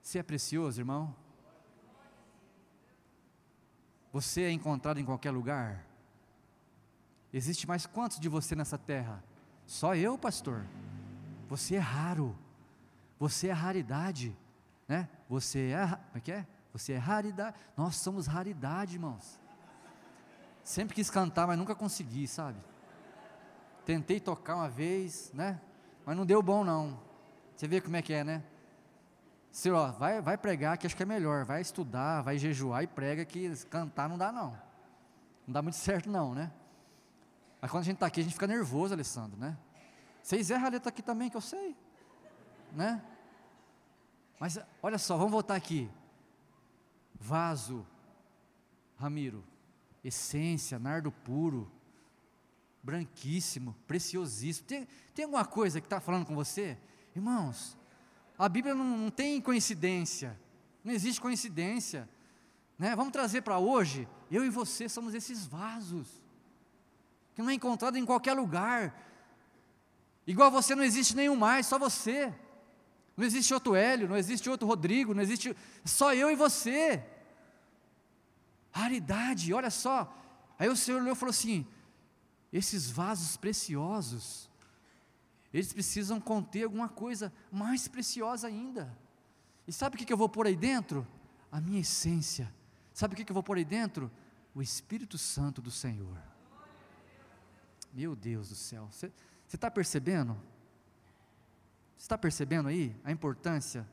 [0.01, 1.15] Você é precioso, irmão?
[4.11, 5.87] Você é encontrado em qualquer lugar?
[7.33, 9.23] Existe mais quantos de você nessa terra?
[9.65, 10.67] Só eu, pastor.
[11.49, 12.37] Você é raro.
[13.23, 14.37] Você é raridade,
[14.85, 15.07] né?
[15.29, 16.45] Você é, como é que é?
[16.73, 17.55] Você é raridade.
[17.77, 19.39] Nós somos raridade, irmãos.
[20.61, 22.59] Sempre quis cantar, mas nunca consegui, sabe?
[23.85, 25.61] Tentei tocar uma vez, né?
[26.05, 26.99] Mas não deu bom não.
[27.55, 28.43] Você vê como é que é, né?
[29.49, 31.45] Você, ó, vai, vai pregar que acho que é melhor.
[31.45, 34.49] Vai estudar, vai jejuar e prega que cantar não dá não.
[35.47, 36.51] Não dá muito certo não, né?
[37.61, 39.57] Mas quando a gente está aqui, a gente fica nervoso, Alessandro, né?
[40.21, 41.73] Vocês erram a letra aqui também, que eu sei,
[42.73, 43.01] né?
[44.39, 45.89] Mas olha só, vamos voltar aqui.
[47.15, 47.85] Vaso,
[48.97, 49.43] Ramiro,
[50.03, 51.71] essência, nardo puro,
[52.81, 54.67] branquíssimo, preciosíssimo.
[54.67, 56.77] Tem, tem alguma coisa que está falando com você?
[57.15, 57.77] Irmãos,
[58.37, 60.37] a Bíblia não, não tem coincidência,
[60.83, 62.09] não existe coincidência.
[62.77, 62.95] Né?
[62.95, 66.07] Vamos trazer para hoje, eu e você somos esses vasos,
[67.33, 68.99] que não é encontrado em qualquer lugar.
[70.25, 72.33] Igual você não existe nenhum mais, só você.
[73.15, 75.55] Não existe outro Hélio, não existe outro Rodrigo, não existe.
[75.85, 77.03] Só eu e você.
[78.71, 80.11] Raridade, olha só.
[80.57, 81.65] Aí o Senhor olhou e falou assim:
[82.51, 84.49] esses vasos preciosos,
[85.53, 88.95] eles precisam conter alguma coisa mais preciosa ainda.
[89.67, 91.07] E sabe o que eu vou pôr aí dentro?
[91.51, 92.51] A minha essência.
[92.93, 94.11] Sabe o que eu vou pôr aí dentro?
[94.55, 96.17] O Espírito Santo do Senhor.
[97.93, 99.11] Meu Deus do céu, você
[99.53, 100.35] está percebendo?
[101.97, 103.87] Você está percebendo aí a importância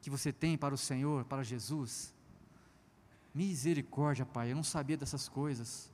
[0.00, 2.12] que você tem para o Senhor, para Jesus?
[3.34, 5.90] Misericórdia, Pai, eu não sabia dessas coisas.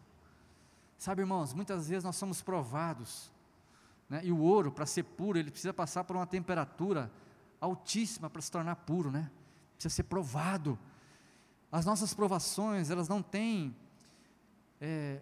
[0.99, 3.31] Sabe, irmãos, muitas vezes nós somos provados,
[4.09, 4.21] né?
[4.25, 7.13] e o ouro, para ser puro, ele precisa passar por uma temperatura
[7.61, 9.31] altíssima para se tornar puro, né?
[9.75, 10.79] Precisa ser provado.
[11.71, 13.77] As nossas provações, elas não têm
[14.81, 15.21] é,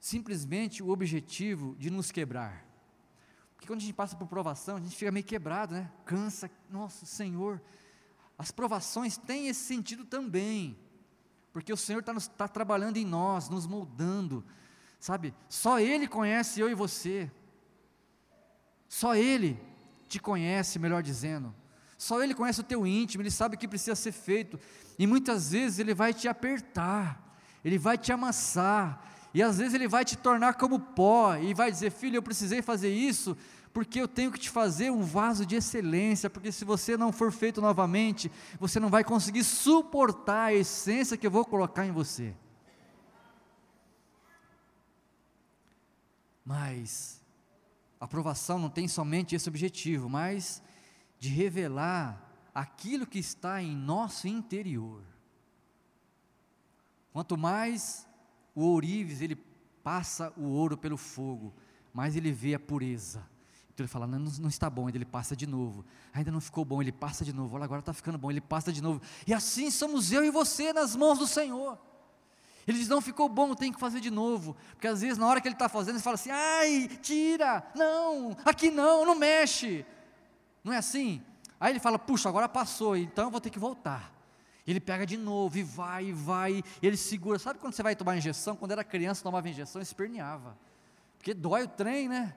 [0.00, 2.64] simplesmente o objetivo de nos quebrar.
[3.58, 5.90] Porque quando a gente passa por provação, a gente fica meio quebrado, né?
[6.04, 7.60] Cansa, nossa, Senhor.
[8.38, 10.78] As provações têm esse sentido também,
[11.52, 14.44] porque o Senhor está tá trabalhando em nós, nos moldando,
[15.00, 15.34] sabe?
[15.48, 17.28] Só Ele conhece eu e você,
[18.88, 19.60] só Ele
[20.08, 21.52] te conhece, melhor dizendo,
[21.98, 24.56] só Ele conhece o teu íntimo, Ele sabe o que precisa ser feito,
[24.96, 29.04] e muitas vezes Ele vai te apertar, Ele vai te amassar,
[29.38, 32.60] e às vezes ele vai te tornar como pó e vai dizer: Filho, eu precisei
[32.60, 33.36] fazer isso
[33.72, 37.30] porque eu tenho que te fazer um vaso de excelência, porque se você não for
[37.30, 42.34] feito novamente, você não vai conseguir suportar a essência que eu vou colocar em você.
[46.44, 47.22] Mas
[48.00, 50.60] a aprovação não tem somente esse objetivo, mas
[51.16, 52.20] de revelar
[52.52, 55.00] aquilo que está em nosso interior.
[57.12, 58.07] Quanto mais
[58.58, 59.36] o ourives, ele
[59.84, 61.54] passa o ouro pelo fogo,
[61.94, 63.24] mas ele vê a pureza.
[63.72, 65.84] Então ele fala: não, não está bom, ele passa de novo.
[66.12, 67.54] Ainda não ficou bom, ele passa de novo.
[67.54, 69.00] Olha, agora está ficando bom, ele passa de novo.
[69.26, 71.78] E assim somos eu e você nas mãos do Senhor.
[72.66, 74.56] Ele diz: não ficou bom, tem que fazer de novo.
[74.72, 78.36] Porque às vezes, na hora que ele está fazendo, ele fala assim: ai, tira, não,
[78.44, 79.86] aqui não, não mexe.
[80.64, 81.22] Não é assim?
[81.60, 84.17] Aí ele fala: puxa, agora passou, então eu vou ter que voltar.
[84.70, 87.38] Ele pega de novo e vai, e vai, e ele segura.
[87.38, 88.54] Sabe quando você vai tomar injeção?
[88.54, 90.58] Quando era criança, tomava injeção, esperneava.
[91.16, 92.36] Porque dói o trem, né?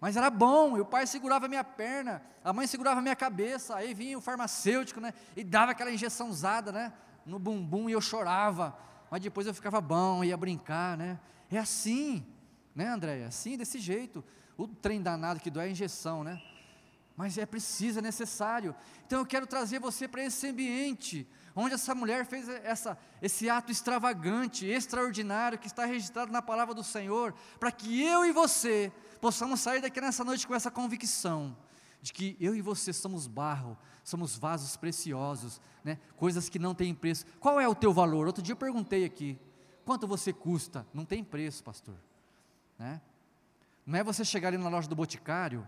[0.00, 3.16] Mas era bom, e o pai segurava a minha perna, a mãe segurava a minha
[3.16, 5.12] cabeça, aí vinha o farmacêutico, né?
[5.36, 6.92] E dava aquela injeção usada, né?
[7.26, 8.78] No bumbum, e eu chorava.
[9.10, 11.18] Mas depois eu ficava bom, ia brincar, né?
[11.50, 12.24] É assim,
[12.76, 13.20] né, André?
[13.20, 14.24] É assim, desse jeito.
[14.56, 16.40] O trem danado que dói é a injeção, né?
[17.16, 18.74] Mas é preciso, é necessário.
[19.06, 23.70] Então eu quero trazer você para esse ambiente onde essa mulher fez essa, esse ato
[23.70, 29.60] extravagante, extraordinário, que está registrado na palavra do Senhor, para que eu e você possamos
[29.60, 31.56] sair daqui nessa noite com essa convicção
[32.00, 35.98] de que eu e você somos barro, somos vasos preciosos, né?
[36.16, 37.24] coisas que não têm preço.
[37.38, 38.26] Qual é o teu valor?
[38.26, 39.38] Outro dia eu perguntei aqui,
[39.84, 40.84] quanto você custa?
[40.92, 41.94] Não tem preço, pastor.
[42.78, 43.00] Né?
[43.86, 45.66] Não é você chegar ali na loja do boticário,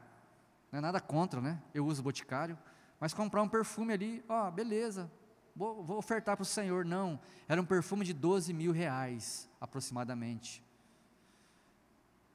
[0.74, 1.62] não é nada contra, né?
[1.72, 2.58] Eu uso boticário,
[2.98, 5.08] mas comprar um perfume ali, ó, beleza,
[5.54, 6.84] vou, vou ofertar para o Senhor.
[6.84, 10.64] Não, era um perfume de 12 mil reais, aproximadamente.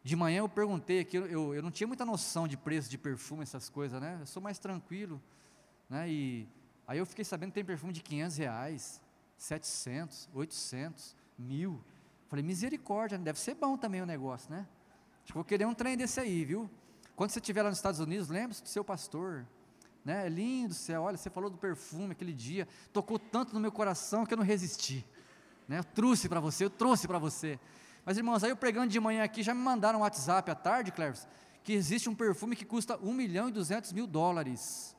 [0.02, 3.44] De manhã eu perguntei aqui, eu, eu não tinha muita noção de preço de perfume,
[3.44, 4.18] essas coisas, né?
[4.22, 5.22] Eu sou mais tranquilo,
[5.90, 6.10] né?
[6.10, 6.48] E
[6.88, 9.02] aí eu fiquei sabendo que tem perfume de 500 reais,
[9.36, 11.84] 700, 800, mil.
[12.30, 14.66] Falei, misericórdia, deve ser bom também o negócio, né?
[15.24, 16.70] Acho que vou querer um trem desse aí, viu?
[17.20, 19.46] Quando você estiver lá nos Estados Unidos, lembre-se do seu pastor,
[20.06, 20.26] né?
[20.26, 24.26] É lindo céu, olha, você falou do perfume aquele dia, tocou tanto no meu coração
[24.26, 25.06] que eu não resisti,
[25.68, 25.80] né?
[25.80, 27.60] Eu trouxe para você, eu trouxe para você.
[28.06, 30.94] Mas irmãos, aí eu pregando de manhã aqui, já me mandaram um WhatsApp à tarde,
[30.94, 31.28] Cleves,
[31.62, 34.96] que existe um perfume que custa 1 milhão e 200 mil dólares.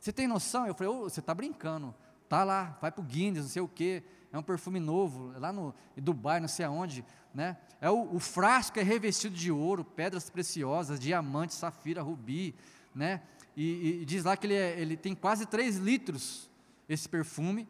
[0.00, 0.66] Você tem noção?
[0.66, 1.94] Eu falei, oh, você está brincando.
[2.28, 4.02] Tá lá, vai para o Guinness, não sei o quê.
[4.32, 7.04] É um perfume novo, lá no Dubai, não sei aonde.
[7.34, 7.56] Né?
[7.80, 12.54] É o, o frasco é revestido de ouro, pedras preciosas, diamante, safira, rubi.
[12.94, 13.20] Né?
[13.56, 16.48] E, e, diz lá que ele, é, ele tem quase 3 litros,
[16.88, 17.68] esse perfume,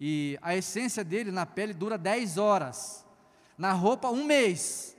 [0.00, 3.06] e a essência dele na pele dura 10 horas,
[3.56, 4.96] na roupa um mês.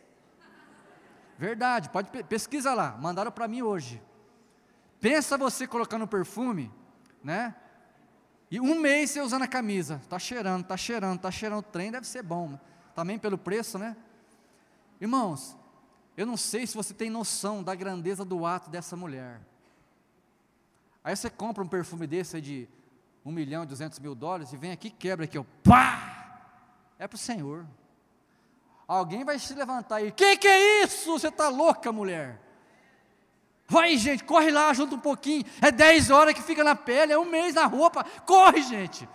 [1.38, 4.01] Verdade, pode pesquisa lá, mandaram para mim hoje.
[5.01, 6.72] Pensa você colocando perfume,
[7.22, 7.53] né?
[8.49, 11.91] E um mês você usando a camisa, tá cheirando, tá cheirando, tá cheirando, o trem
[11.91, 12.57] deve ser bom,
[12.95, 13.97] também pelo preço, né?
[14.99, 15.55] Irmãos,
[16.15, 19.41] eu não sei se você tem noção da grandeza do ato dessa mulher.
[21.03, 22.67] Aí você compra um perfume desse de
[23.23, 26.41] um milhão e duzentos mil dólares e vem aqui quebra aqui, ó, pá!
[26.97, 27.65] É para o Senhor.
[28.87, 31.11] Alguém vai se levantar e, que que é isso?
[31.11, 32.39] Você está louca, mulher?
[33.67, 35.43] Vai, gente, corre lá, junta um pouquinho.
[35.61, 38.03] É 10 horas que fica na pele, é um mês na roupa.
[38.25, 39.09] Corre, gente.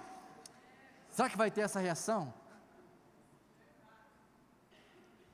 [1.08, 2.32] Será que vai ter essa reação?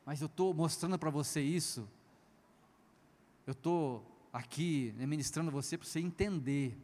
[0.06, 1.86] Mas eu estou mostrando para você isso.
[3.44, 6.78] Eu estou aqui né, ministrando você para você entender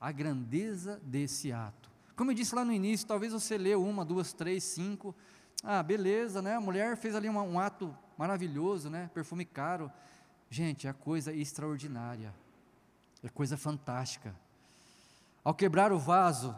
[0.00, 1.90] a grandeza desse ato.
[2.16, 5.14] Como eu disse lá no início, talvez você leu uma, duas, três, cinco.
[5.62, 6.56] Ah, beleza, né?
[6.56, 9.10] A mulher fez ali um, um ato maravilhoso, né?
[9.12, 9.92] Perfume caro.
[10.48, 12.34] Gente, é coisa extraordinária,
[13.22, 14.34] é coisa fantástica.
[15.44, 16.56] Ao quebrar o vaso,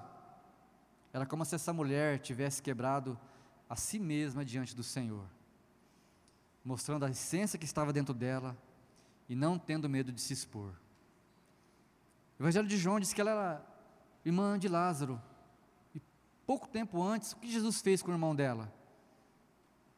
[1.13, 3.19] era como se essa mulher tivesse quebrado
[3.69, 5.25] a si mesma diante do Senhor,
[6.65, 8.57] mostrando a essência que estava dentro dela
[9.29, 10.75] e não tendo medo de se expor.
[12.39, 13.67] O Evangelho de João diz que ela era
[14.25, 15.21] irmã de Lázaro.
[15.95, 16.01] E
[16.47, 18.73] pouco tempo antes, o que Jesus fez com o irmão dela?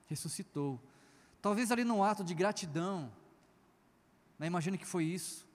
[0.07, 0.81] Ressuscitou.
[1.41, 3.13] Talvez ali num ato de gratidão,
[4.39, 5.49] né, imagine que foi isso.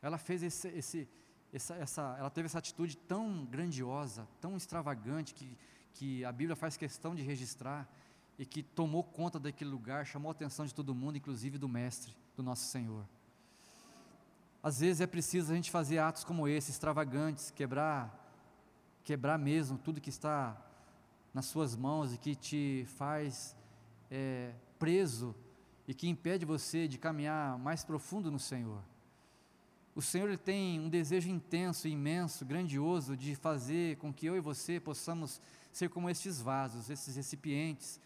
[0.00, 1.08] Ela fez esse, esse,
[1.52, 5.58] essa, essa, ela teve essa atitude tão grandiosa, tão extravagante, que,
[5.94, 7.88] que a Bíblia faz questão de registrar,
[8.38, 12.14] e que tomou conta daquele lugar, chamou a atenção de todo mundo, inclusive do Mestre,
[12.36, 13.04] do nosso Senhor.
[14.62, 18.12] Às vezes é preciso a gente fazer atos como esse, extravagantes, quebrar,
[19.04, 20.60] quebrar mesmo tudo que está
[21.32, 23.56] nas suas mãos e que te faz
[24.10, 25.34] é, preso
[25.86, 28.82] e que impede você de caminhar mais profundo no Senhor.
[29.94, 34.40] O Senhor ele tem um desejo intenso, imenso, grandioso de fazer com que eu e
[34.40, 35.40] você possamos
[35.72, 38.00] ser como estes vasos, esses recipientes,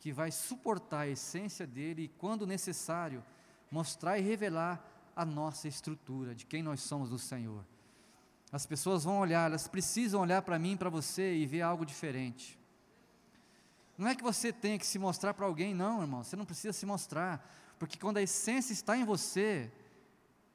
[0.00, 3.22] que vai suportar a essência dele e, quando necessário,
[3.70, 4.82] mostrar e revelar
[5.14, 7.64] a nossa estrutura, de quem nós somos no Senhor.
[8.50, 12.58] As pessoas vão olhar, elas precisam olhar para mim, para você e ver algo diferente.
[13.96, 16.24] Não é que você tenha que se mostrar para alguém, não, irmão.
[16.24, 17.46] Você não precisa se mostrar,
[17.78, 19.70] porque quando a essência está em você,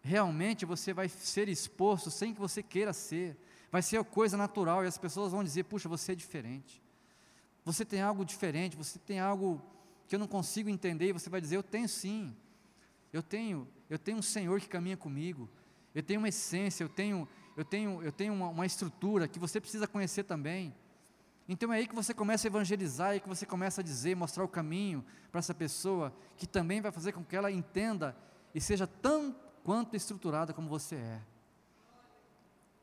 [0.01, 3.37] realmente você vai ser exposto sem que você queira ser.
[3.71, 6.81] Vai ser coisa natural e as pessoas vão dizer: puxa, você é diferente.
[7.65, 9.59] Você tem algo diferente, você tem algo
[10.07, 12.33] que eu não consigo entender, e você vai dizer: eu tenho sim.
[13.11, 15.49] Eu tenho, eu tenho um Senhor que caminha comigo.
[15.93, 19.59] Eu tenho uma essência, eu tenho, eu tenho, eu tenho uma, uma estrutura que você
[19.59, 20.75] precisa conhecer também.
[21.47, 24.15] Então é aí que você começa a evangelizar, é aí que você começa a dizer,
[24.15, 28.15] mostrar o caminho para essa pessoa, que também vai fazer com que ela entenda
[28.53, 31.21] e seja tão quanto estruturada como você é.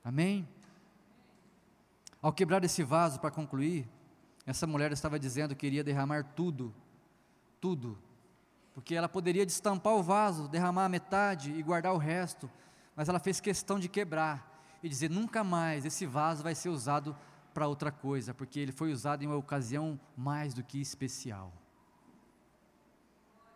[0.05, 0.49] Amém?
[2.21, 3.89] Ao quebrar esse vaso, para concluir,
[4.47, 6.75] essa mulher estava dizendo que iria derramar tudo,
[7.61, 7.99] tudo,
[8.75, 12.51] porque ela poderia destampar o vaso, derramar a metade e guardar o resto,
[12.97, 14.51] mas ela fez questão de quebrar
[14.83, 17.17] e dizer: nunca mais esse vaso vai ser usado
[17.55, 21.53] para outra coisa, porque ele foi usado em uma ocasião mais do que especial.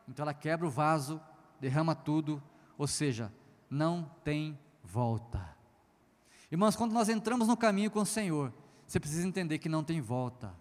[0.08, 1.20] Então ela quebra o vaso,
[1.60, 2.42] derrama tudo,
[2.78, 3.32] ou seja,
[3.68, 5.56] não tem volta.
[6.50, 8.52] Irmãos, quando nós entramos no caminho com o Senhor,
[8.86, 10.54] você precisa entender que não tem volta.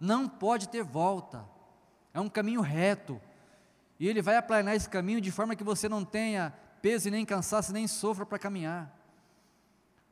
[0.00, 1.46] Não pode ter volta.
[2.12, 3.20] É um caminho reto.
[3.98, 7.24] E Ele vai aplanar esse caminho de forma que você não tenha peso e nem
[7.24, 9.00] cansaço, nem sofra para caminhar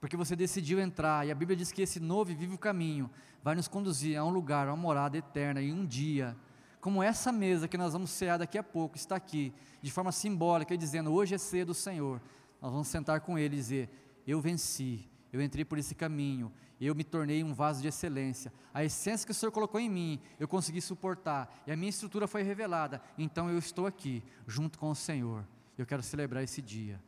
[0.01, 3.11] porque você decidiu entrar, e a Bíblia diz que esse novo e vivo caminho
[3.43, 6.36] vai nos conduzir a um lugar, a uma morada eterna, e um dia,
[6.80, 10.76] como essa mesa que nós vamos cear daqui a pouco, está aqui, de forma simbólica,
[10.76, 12.20] dizendo: hoje é ceia do Senhor,
[12.62, 13.89] nós vamos sentar com Ele e dizer:
[14.26, 16.53] Eu venci, eu entrei por esse caminho,
[16.87, 20.20] eu me tornei um vaso de excelência, a essência que o Senhor colocou em mim,
[20.39, 24.91] eu consegui suportar, e a minha estrutura foi revelada, então eu estou aqui, junto com
[24.91, 25.45] o Senhor,
[25.76, 27.01] eu quero celebrar esse dia,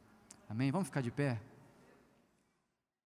[0.49, 0.71] amém?
[0.71, 1.41] Vamos ficar de pé?